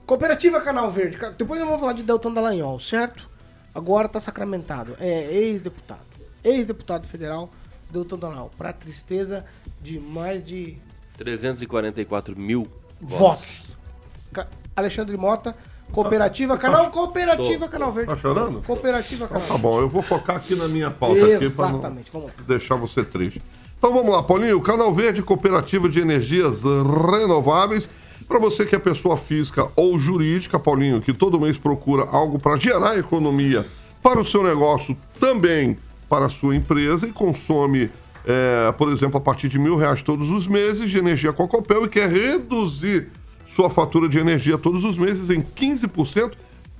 [0.07, 1.17] Cooperativa Canal Verde.
[1.17, 3.27] Cara, Depois nós vamos falar de Deltan Dallagnol, certo?
[3.75, 4.95] Agora tá sacramentado.
[5.01, 6.01] É ex-deputado.
[6.45, 7.51] Ex-deputado federal,
[7.95, 8.51] Deltan Dallagnol.
[8.59, 9.45] Pra tristeza
[9.81, 10.77] de mais de
[11.17, 12.67] 344 mil
[13.01, 13.63] votos.
[14.35, 14.55] Votos.
[14.75, 15.57] Alexandre Mota,
[15.93, 17.71] Cooperativa Canal, Cooperativa Tô.
[17.71, 18.11] Canal Verde.
[18.11, 18.63] Tá chorando?
[18.63, 22.11] Cooperativa Canal Tá bom, eu vou focar aqui na minha pauta aqui pra não Exatamente,
[22.13, 22.35] vamos lá.
[22.49, 23.41] deixar você triste.
[23.79, 24.61] Então vamos lá, Paulinho.
[24.61, 27.89] Canal Verde Cooperativa de Energias Renováveis.
[28.27, 32.57] Para você que é pessoa física ou jurídica, Paulinho, que todo mês procura algo para
[32.57, 33.67] gerar economia
[34.03, 35.79] para o seu negócio, também
[36.09, 37.91] para a sua empresa e consome,
[38.27, 41.49] é, por exemplo, a partir de mil reais todos os meses de energia com a
[41.49, 43.09] Copel e quer reduzir
[43.47, 46.33] sua fatura de energia todos os meses em 15%.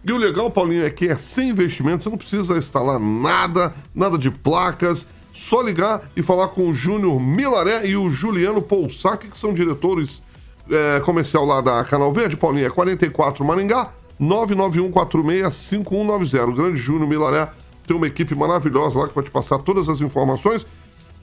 [0.05, 4.19] E o legal, Paulinho, é que é sem investimento, você não precisa instalar nada, nada
[4.19, 9.39] de placas, só ligar e falar com o Júnior Milaré e o Juliano Poussac, que
[9.39, 10.23] são diretores
[10.71, 16.49] é, comercial lá da Canal Verde, Paulinho, é 44 Maringá, 991465190.
[16.49, 17.49] O grande Júnior Milaré
[17.87, 20.67] tem uma equipe maravilhosa lá que vai te passar todas as informações.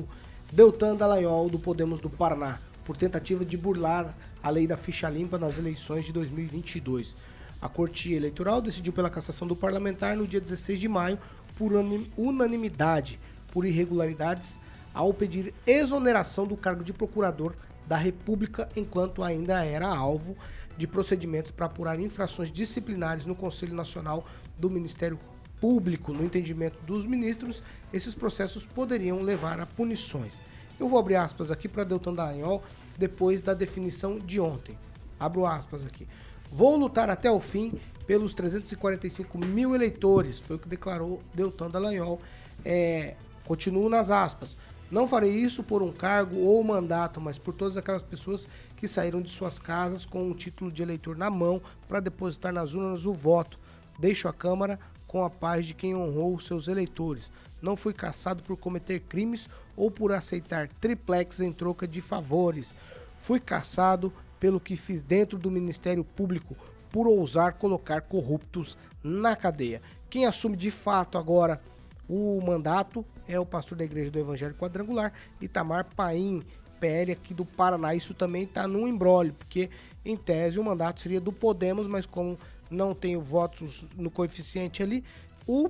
[0.52, 5.38] Deltan Dallagnol do Podemos do Paraná, por tentativa de burlar a lei da ficha limpa
[5.38, 7.16] nas eleições de 2022.
[7.62, 11.18] A Corte Eleitoral decidiu pela cassação do parlamentar no dia 16 de maio
[11.58, 13.20] por unanim- unanimidade,
[13.52, 14.58] por irregularidades,
[14.94, 17.54] ao pedir exoneração do cargo de procurador
[17.86, 20.36] da República enquanto ainda era alvo
[20.78, 24.26] de procedimentos para apurar infrações disciplinares no Conselho Nacional
[24.58, 25.20] do Ministério
[25.60, 26.14] Público.
[26.14, 30.36] No entendimento dos ministros, esses processos poderiam levar a punições.
[30.80, 32.64] Eu vou abrir aspas aqui para Deltan Dallagnol
[32.98, 34.78] depois da definição de ontem.
[35.20, 36.08] Abro aspas aqui.
[36.52, 37.74] Vou lutar até o fim
[38.06, 42.22] pelos 345 mil eleitores, foi o que declarou Deltan Dallagnol.
[42.64, 44.56] É, continuo nas aspas.
[44.90, 48.48] Não farei isso por um cargo ou mandato, mas por todas aquelas pessoas
[48.78, 52.74] que saíram de suas casas com um título de eleitor na mão para depositar nas
[52.74, 53.60] urnas o voto.
[54.00, 57.32] Deixo a Câmara com a paz de quem honrou os seus eleitores.
[57.62, 62.76] Não fui caçado por cometer crimes ou por aceitar triplex em troca de favores.
[63.18, 66.56] Fui caçado pelo que fiz dentro do Ministério Público
[66.92, 69.82] por ousar colocar corruptos na cadeia.
[70.10, 71.62] Quem assume de fato agora
[72.08, 76.42] o mandato é o pastor da Igreja do Evangelho Quadrangular, Itamar Paim,
[76.80, 77.94] PL aqui do Paraná.
[77.94, 79.70] Isso também está num embrólio, porque
[80.06, 82.38] em tese o mandato seria do Podemos, mas como
[82.70, 85.04] não tem votos no coeficiente ali,
[85.48, 85.70] o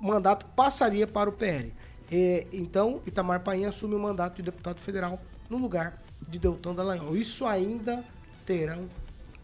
[0.00, 1.72] mandato passaria para o PL.
[2.10, 7.16] E, então, Itamar Paim assume o mandato de deputado federal no lugar de Deltan Dallagnol.
[7.16, 8.04] Isso ainda
[8.44, 8.88] terão,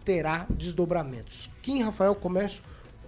[0.04, 1.48] terá desdobramentos.
[1.62, 2.62] Kim Rafael, começo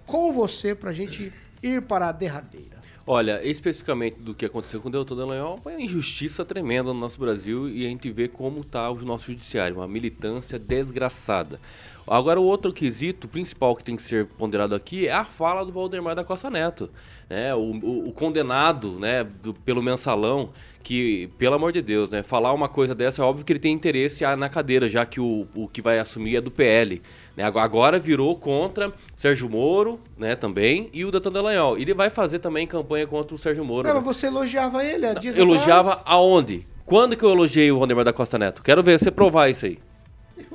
[0.05, 1.31] com você para a gente
[1.61, 2.72] ir para a derradeira.
[3.05, 7.19] Olha, especificamente do que aconteceu com o Deltan Dallagnol, foi uma injustiça tremenda no nosso
[7.19, 11.59] Brasil e a gente vê como está o nosso judiciário, uma militância desgraçada.
[12.07, 15.71] Agora, o outro quesito principal que tem que ser ponderado aqui é a fala do
[15.73, 16.89] Valdemar da Costa Neto,
[17.29, 17.53] né?
[17.55, 20.51] O, o- o condenado, né, do- pelo mensalão,
[20.81, 23.73] que, pelo amor de Deus, né, falar uma coisa dessa, é óbvio que ele tem
[23.73, 27.01] interesse na cadeira, já que o, o que vai assumir é do PL.
[27.35, 27.43] Né?
[27.43, 31.77] Agora- virou contra Sérgio Moro, né, também, e o Deltan Dallagnol.
[31.77, 33.87] Ele vai fazer também campanha contra o Sérgio Moro.
[33.87, 34.01] Não, né?
[34.03, 36.03] mas você elogiava ele há dias Elogiava atrás.
[36.05, 36.65] aonde?
[36.85, 38.61] Quando que eu elogiei o Valdemar da Costa Neto?
[38.61, 39.79] Quero ver você provar isso aí.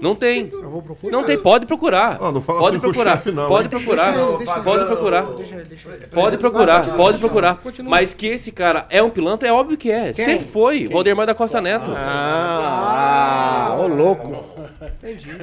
[0.00, 0.48] Não tem.
[0.52, 1.12] Eu vou procurar.
[1.16, 2.18] Não tem, pode procurar.
[2.20, 3.12] Ah, não fala pode assim com o procurar.
[3.16, 4.12] chefe, não, pode procurar.
[4.12, 4.62] Deixa ele, deixa ele.
[4.62, 5.22] pode procurar.
[5.36, 6.06] Deixa ele, deixa ele.
[6.06, 7.54] Pode procurar, continua, pode procurar.
[7.56, 7.90] continua.
[7.90, 10.12] Mas que esse cara é um pilantra, é óbvio que é.
[10.12, 10.24] Quem?
[10.24, 10.78] Sempre foi.
[10.80, 10.88] Quem?
[10.88, 11.90] Valdemar da Costa Neto.
[11.96, 14.44] Ah, ô louco.
[15.02, 15.36] Entendi.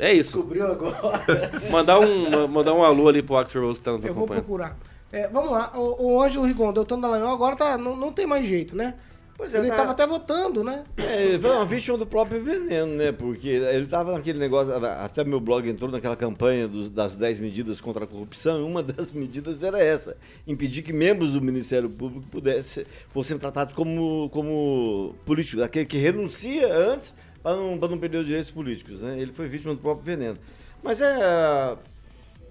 [0.00, 0.36] É isso.
[0.36, 1.24] Descobriu agora.
[1.70, 4.44] Mandar um, mandar um alô ali pro Axel Rose que tá nos Eu vou acompanhando.
[4.44, 4.76] procurar.
[5.12, 8.46] É, vamos lá, o, o Ângelo Rigon, Deltan Dallagnol agora tá, não, não tem mais
[8.46, 8.94] jeito, né?
[9.38, 10.82] Pois é, ele tá- tava até votando, né?
[10.96, 13.12] É, ele foi uma vítima do próprio veneno, né?
[13.12, 17.80] Porque ele estava naquele negócio, até meu blog entrou naquela campanha dos- das 10 medidas
[17.80, 22.26] contra a corrupção, e uma das medidas era essa: impedir que membros do Ministério Público
[22.28, 27.14] pudessem, fossem tratados como, como políticos, aquele que renuncia antes
[27.48, 29.00] para não, pra não perder os direitos políticos.
[29.00, 29.18] Né?
[29.18, 30.36] Ele foi vítima do próprio veneno.
[30.82, 31.76] Mas é.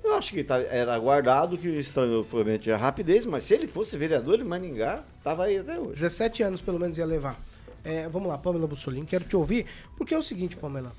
[0.03, 3.97] Eu acho que tá- era aguardado que estranhou provavelmente a rapidez, mas se ele fosse
[3.97, 5.93] vereador de Maningá, tava aí até hoje.
[5.93, 7.37] 17 anos pelo menos ia levar.
[7.83, 9.65] É, vamos lá, Pamela Bussolini, quero te ouvir,
[9.97, 10.93] porque é o seguinte, Pamela.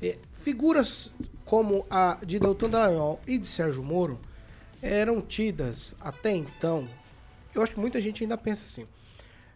[0.00, 1.12] É, figuras
[1.44, 4.18] como a de Deltan Dallagnol e de Sérgio Moro
[4.80, 6.84] eram tidas até então,
[7.54, 8.86] eu acho que muita gente ainda pensa assim,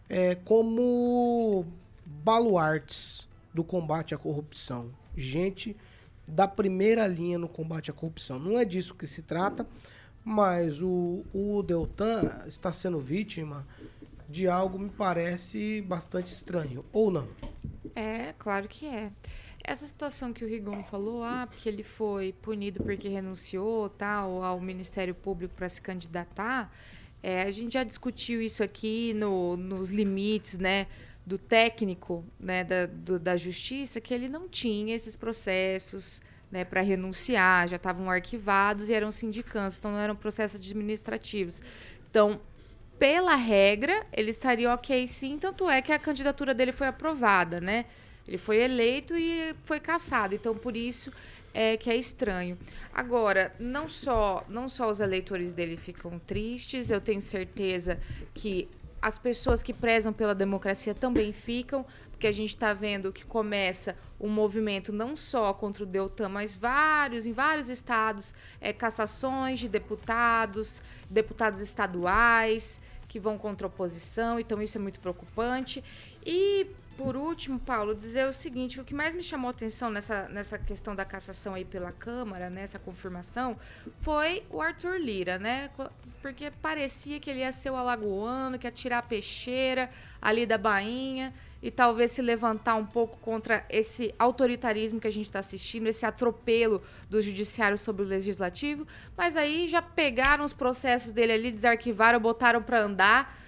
[0.09, 1.65] é, como
[2.05, 4.91] baluartes do combate à corrupção.
[5.15, 5.75] Gente
[6.27, 8.39] da primeira linha no combate à corrupção.
[8.39, 9.67] Não é disso que se trata,
[10.23, 13.67] mas o, o Deltan está sendo vítima
[14.29, 16.85] de algo, me parece, bastante estranho.
[16.93, 17.27] Ou não?
[17.95, 19.11] É, claro que é.
[19.63, 24.59] Essa situação que o Rigon falou, ah, porque ele foi punido porque renunciou tal ao
[24.59, 26.73] Ministério Público para se candidatar,
[27.21, 30.87] é, a gente já discutiu isso aqui no, nos limites, né,
[31.25, 36.81] do técnico, né, da, do- da justiça, que ele não tinha esses processos, né, para
[36.81, 41.63] renunciar, já estavam arquivados e eram sindicantes, então não eram processos administrativos.
[42.09, 42.41] Então,
[42.99, 47.85] pela regra, ele estaria ok sim, tanto é que a candidatura dele foi aprovada, né?
[48.27, 51.11] Ele foi eleito e foi cassado, então por isso
[51.53, 52.57] é que é estranho.
[52.93, 57.99] Agora, não só, não só os eleitores dele ficam tristes, eu tenho certeza
[58.33, 58.69] que
[59.01, 63.95] as pessoas que prezam pela democracia também ficam, porque a gente está vendo que começa
[64.19, 69.67] um movimento não só contra o Deltan, mas vários, em vários estados, é, cassações de
[69.67, 75.83] deputados, deputados estaduais que vão contra a oposição, então isso é muito preocupante.
[76.25, 76.67] E,
[77.03, 80.95] por último, Paulo, dizer o seguinte, o que mais me chamou atenção nessa, nessa questão
[80.95, 83.57] da cassação aí pela Câmara, nessa confirmação,
[84.01, 85.71] foi o Arthur Lira, né?
[86.21, 89.89] Porque parecia que ele ia ser o alagoano, que ia tirar a peixeira
[90.21, 95.25] ali da bainha e talvez se levantar um pouco contra esse autoritarismo que a gente
[95.25, 98.85] está assistindo, esse atropelo do judiciário sobre o legislativo,
[99.17, 103.40] mas aí já pegaram os processos dele ali, desarquivaram, botaram para andar.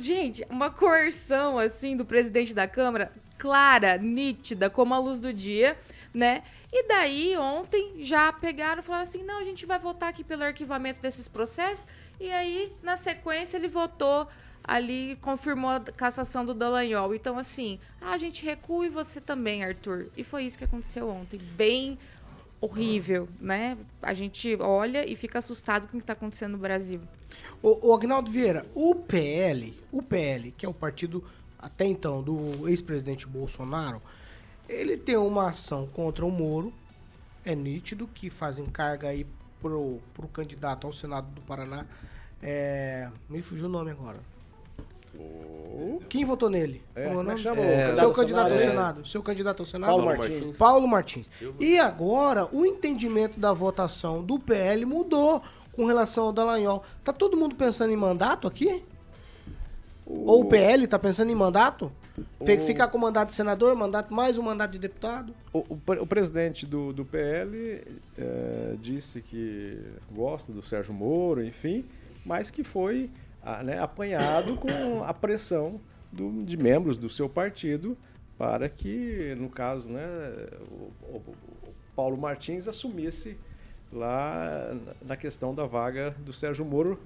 [0.00, 5.78] Gente, uma coerção assim do presidente da Câmara, clara, nítida, como a luz do dia,
[6.12, 6.42] né?
[6.72, 10.42] E daí, ontem, já pegaram e falaram assim: não, a gente vai votar aqui pelo
[10.42, 11.86] arquivamento desses processos.
[12.18, 14.26] E aí, na sequência, ele votou
[14.64, 17.14] ali, confirmou a cassação do Dallagnol.
[17.14, 20.10] Então, assim, ah, a gente recua e você também, Arthur.
[20.16, 21.38] E foi isso que aconteceu ontem.
[21.38, 21.98] Bem
[22.62, 23.76] horrível, né?
[24.00, 27.00] A gente olha e fica assustado com o que está acontecendo no Brasil.
[27.60, 31.24] O, o Agnaldo Vieira, o PL, o PL, que é o partido
[31.58, 34.00] até então do ex-presidente Bolsonaro,
[34.68, 36.72] ele tem uma ação contra o Moro,
[37.44, 39.26] é nítido, que fazem carga aí
[39.60, 41.84] pro, pro candidato ao Senado do Paraná.
[42.40, 44.18] É, me fugiu o nome agora.
[46.08, 46.82] Quem votou nele?
[46.94, 48.70] É, Como é o chama o É, candidato Seu candidato ao Senado?
[48.70, 49.06] Senado.
[49.08, 49.88] Seu candidato ao Senado?
[49.90, 50.56] Paulo Martins.
[50.56, 51.30] Paulo Martins.
[51.58, 55.42] E agora, o entendimento da votação do PL mudou
[55.72, 56.82] com relação ao Dallagnol.
[57.02, 58.84] Tá todo mundo pensando em mandato aqui?
[60.04, 61.90] Ou o PL tá pensando em mandato?
[62.44, 65.34] Tem que O- ficar com mandato de senador, mandato mais um mandato de deputado?
[65.52, 67.82] O, o o presidente do, do PL
[68.18, 69.78] eh, disse que
[70.14, 71.86] gosta do Sérgio Moro, enfim,
[72.26, 73.08] mas que foi
[73.64, 75.80] né, apanhado com a pressão
[76.12, 77.96] do- de membros do seu partido
[78.38, 80.06] para que, no caso, né,
[80.70, 81.22] o, o-
[81.64, 83.36] o Paulo Martins assumisse
[83.92, 84.74] lá
[85.04, 86.98] na- questão da vaga do Sérgio Moro.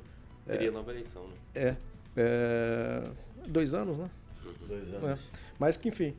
[0.46, 1.34] Teria nova eleição, né?
[1.54, 1.76] É,
[2.16, 3.02] é,
[3.48, 4.08] dois anos, né?
[4.68, 4.96] Dois É.
[4.96, 5.20] anos.
[5.58, 6.14] Mas que enfim.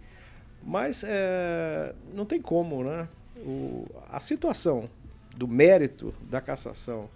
[0.64, 3.08] Mas é, não tem como, né?
[3.38, 4.90] O, a situação
[5.36, 7.08] do mérito da cassação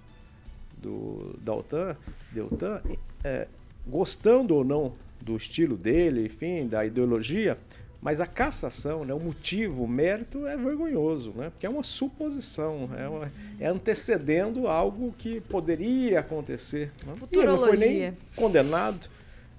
[0.81, 1.95] do Deltan,
[2.31, 2.81] Deltan
[3.23, 3.47] é,
[3.87, 7.57] gostando ou não do estilo dele, enfim, da ideologia,
[8.01, 11.51] mas a cassação, né, o motivo, o mérito é vergonhoso, né?
[11.51, 16.91] Porque é uma suposição, é, uma- é antecedendo algo que poderia acontecer.
[17.05, 17.13] Né?
[17.31, 17.89] E ele não foi nem
[18.35, 19.07] condenado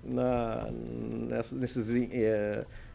[0.04, 0.68] na,
[1.28, 1.88] nessa- nesses,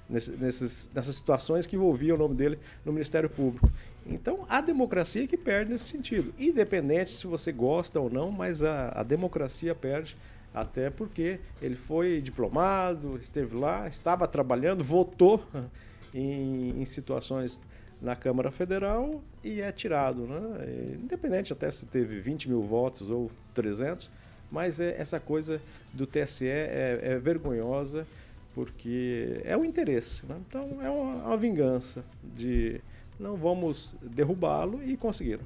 [0.09, 3.69] nesse- nesses- nessas situações que envolviam o nome dele no Ministério Público.
[4.09, 6.33] Então, a democracia que perde nesse sentido.
[6.39, 10.15] Independente se você gosta ou não, mas a, a democracia perde,
[10.53, 15.43] até porque ele foi diplomado, esteve lá, estava trabalhando, votou
[16.13, 17.59] em, em situações
[18.01, 20.25] na Câmara Federal e é tirado.
[20.25, 20.95] Né?
[21.03, 24.09] Independente até se teve 20 mil votos ou 300,
[24.51, 25.61] mas é, essa coisa
[25.93, 28.07] do TSE é, é vergonhosa
[28.53, 30.25] porque é o interesse.
[30.25, 30.35] Né?
[30.47, 32.81] Então é uma, uma vingança de
[33.19, 35.43] não vamos derrubá-lo e conseguiram.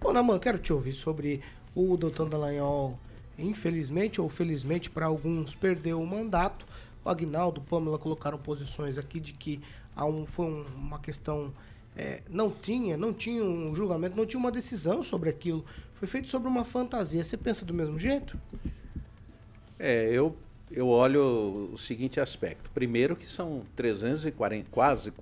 [0.00, 1.40] Bom, Naman, quero te ouvir sobre
[1.74, 2.98] o Doutor Dallagnol.
[3.38, 6.66] Infelizmente ou felizmente para alguns perdeu o mandato.
[7.04, 9.60] O Agnaldo, Pamela colocaram posições aqui de que
[9.96, 11.52] há um, foi um- uma questão
[11.96, 15.62] é, não tinha, não tinha um julgamento, não tinha uma decisão sobre aquilo.
[15.94, 17.22] Foi feito sobre uma fantasia.
[17.22, 18.38] Você pensa do mesmo jeito?
[19.78, 20.34] É, eu,
[20.70, 22.70] eu olho o seguinte aspecto.
[22.72, 25.12] Primeiro que são 340, quase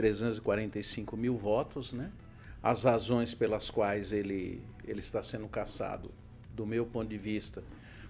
[0.00, 2.10] 345 mil votos, né?
[2.62, 6.10] As razões pelas quais ele, ele está sendo caçado,
[6.56, 7.62] do meu ponto de vista,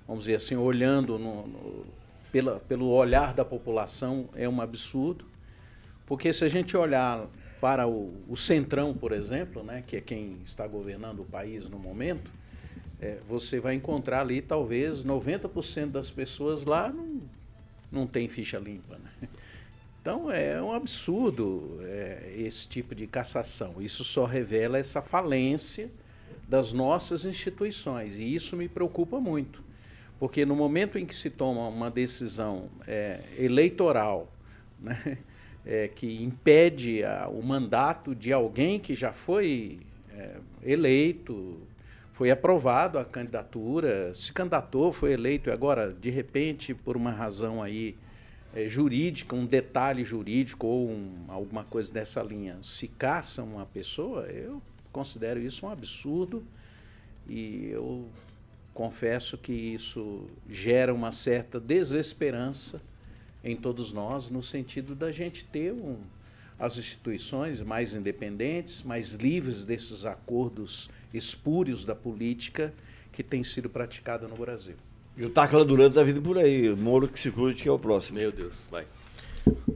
[0.06, 1.86] vamos dizer assim, olhando no, no,
[2.30, 5.24] pela, pelo olhar da população, é um absurdo.
[6.06, 7.26] Porque se a gente olhar
[7.60, 11.78] para o, o Centrão, por exemplo, né, que é quem está governando o país no
[11.78, 12.30] momento,
[13.00, 17.20] é, você vai encontrar ali talvez 90% das pessoas lá não,
[17.90, 18.96] não tem ficha limpa.
[18.96, 19.28] Né?
[20.00, 23.74] Então é um absurdo é, esse tipo de cassação.
[23.80, 25.90] Isso só revela essa falência
[26.48, 29.62] das nossas instituições e isso me preocupa muito,
[30.18, 34.32] porque no momento em que se toma uma decisão é, eleitoral,
[34.80, 35.18] né,
[35.64, 39.80] é, que impede a, o mandato de alguém que já foi
[40.16, 41.60] é, eleito,
[42.14, 47.62] foi aprovado a candidatura, se candidatou, foi eleito e agora, de repente, por uma razão
[47.62, 47.94] aí
[48.54, 54.26] é, jurídica, um detalhe jurídico ou um, alguma coisa dessa linha, se caça uma pessoa,
[54.26, 54.60] eu
[54.92, 56.44] considero isso um absurdo
[57.28, 58.08] e eu
[58.74, 62.80] confesso que isso gera uma certa desesperança
[63.42, 65.98] em todos nós, no sentido da gente ter um,
[66.58, 72.72] as instituições mais independentes, mais livres desses acordos espúrios da política
[73.12, 74.76] que tem sido praticada no Brasil.
[75.16, 76.74] E o Tacla Durante está vindo por aí.
[76.74, 78.18] Moro que se cuide, que é o próximo.
[78.18, 78.86] Meu Deus, vai.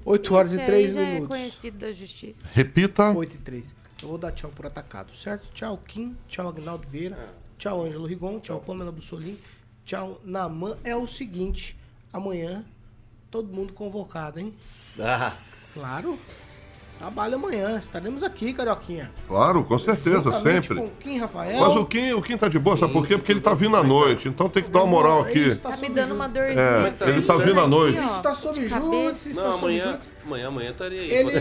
[0.04, 1.28] 8 horas Esse e aí 3 já é minutos.
[1.36, 2.48] conhecido da justiça.
[2.52, 3.10] Repita.
[3.12, 3.74] 8 e 3.
[4.02, 5.46] Eu vou dar tchau por atacado, certo?
[5.52, 6.16] Tchau, Kim.
[6.28, 7.32] Tchau, Agnaldo Vieira.
[7.58, 8.40] Tchau, Ângelo Rigon.
[8.40, 9.38] Tchau, Pamela Bussolini.
[9.84, 10.76] Tchau, Naman.
[10.84, 11.76] É o seguinte,
[12.12, 12.64] amanhã,
[13.30, 14.54] todo mundo convocado, hein?
[14.98, 15.36] Ah,
[15.72, 16.18] Claro.
[16.98, 17.78] Trabalho amanhã.
[17.78, 19.10] Estaremos aqui, Carioquinha.
[19.26, 20.76] Claro, com certeza, Juntamente sempre.
[20.76, 21.60] Com Kim Rafael.
[21.60, 23.16] Mas o Kim, o Kim tá de boa, sabe por quê?
[23.16, 25.40] Porque ele tá vindo à noite, então tem que dar uma moral aqui.
[25.48, 26.60] Isso Tá me dando uma dorzinha.
[26.60, 27.98] É, ele tá vindo à noite.
[27.98, 29.28] Isso tá sob cabeça.
[29.28, 31.10] está Não, sob amanhã, amanhã, amanhã estaria aí.
[31.10, 31.32] Ele,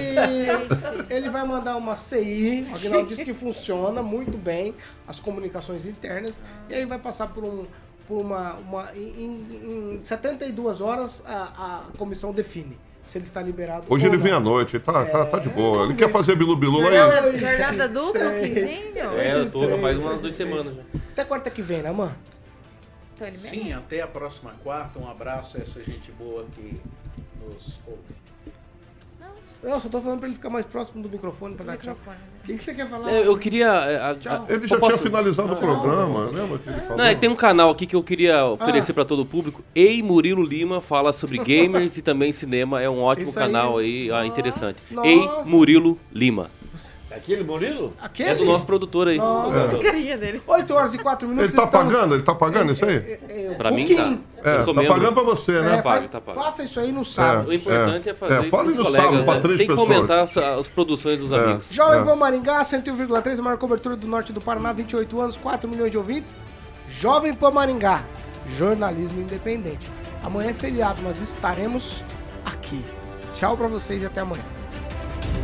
[1.10, 4.74] ele vai mandar uma CI, o Aguinaldo disse que funciona muito bem,
[5.08, 7.66] as comunicações internas, e aí vai passar por um.
[8.08, 8.56] Por uma.
[8.56, 13.86] uma em, em 72 horas a, a comissão define se ele está liberado.
[13.90, 14.40] Hoje ele vem não.
[14.40, 15.86] à noite, ele tá, tá, tá de boa.
[15.86, 17.40] Ele quer fazer bilu-bilu lá Jornada, e...
[17.40, 19.20] jornada dupla, o Quinzinho?
[19.20, 20.82] É, eu tô, faz umas duas semanas já.
[21.12, 22.16] Até quarta que vem, né, mano?
[23.34, 25.00] Sim, até a próxima quarta.
[25.00, 26.82] Um abraço a essa gente boa que
[27.40, 28.23] nos ouve.
[29.64, 31.94] Não, só tô falando pra ele ficar mais próximo do microfone pra dar tchau.
[31.94, 32.18] Microfone.
[32.18, 32.24] né?
[32.44, 33.10] O que, que você quer falar?
[33.12, 33.68] É, Eu queria.
[33.68, 34.46] é, a- a-.
[34.54, 36.98] Ele já eu posso- tinha finalizado o programa, lembra que ele falou?
[36.98, 38.96] Não, é que tem um canal aqui que eu queria oferecer Ah.
[38.96, 39.64] pra todo o público.
[39.74, 42.82] Ei Murilo Lima fala sobre gamers e também cinema.
[42.82, 43.34] É um ótimo aí.
[43.34, 44.78] canal aí, ah, interessante.
[44.92, 45.08] Nossa.
[45.08, 46.50] Ei Murilo Lima.
[47.16, 47.94] Aquele Murilo?
[48.02, 48.30] Aquele?
[48.30, 49.18] É do nosso produtor aí.
[49.18, 49.78] Nossa.
[49.82, 50.42] Carinha dele.
[50.48, 51.50] 8 horas e 4 minutos.
[51.50, 52.16] Ele tá estamos- pagando?
[52.16, 52.96] Ele tá pagando isso aí?
[52.96, 54.18] É, é, é, Pra o mim tá.
[54.46, 54.96] É, Eu sou tá membro.
[54.98, 55.78] pagando pra você, É, né?
[55.78, 56.40] Tá faz- pago, tá pago.
[56.42, 57.50] Faça isso aí no sábado.
[57.50, 59.88] O importante é, fazer É, isso fala no colegas, sábado pra três Tem que pessoas.
[59.96, 61.68] comentar as, as produções dos amigos.
[61.72, 62.04] Jovem É.
[62.04, 65.98] Pan Maringá, 101,3, a maior cobertura do norte do Paraná, 28 anos, 4 milhões de
[65.98, 66.36] ouvintes.
[66.90, 68.04] Jovem Pan Maringá,
[68.58, 69.90] jornalismo independente.
[70.24, 72.04] Amanhã é feriado, mas estaremos
[72.46, 72.84] aqui.
[73.34, 74.44] Tchau pra vocês e até amanhã.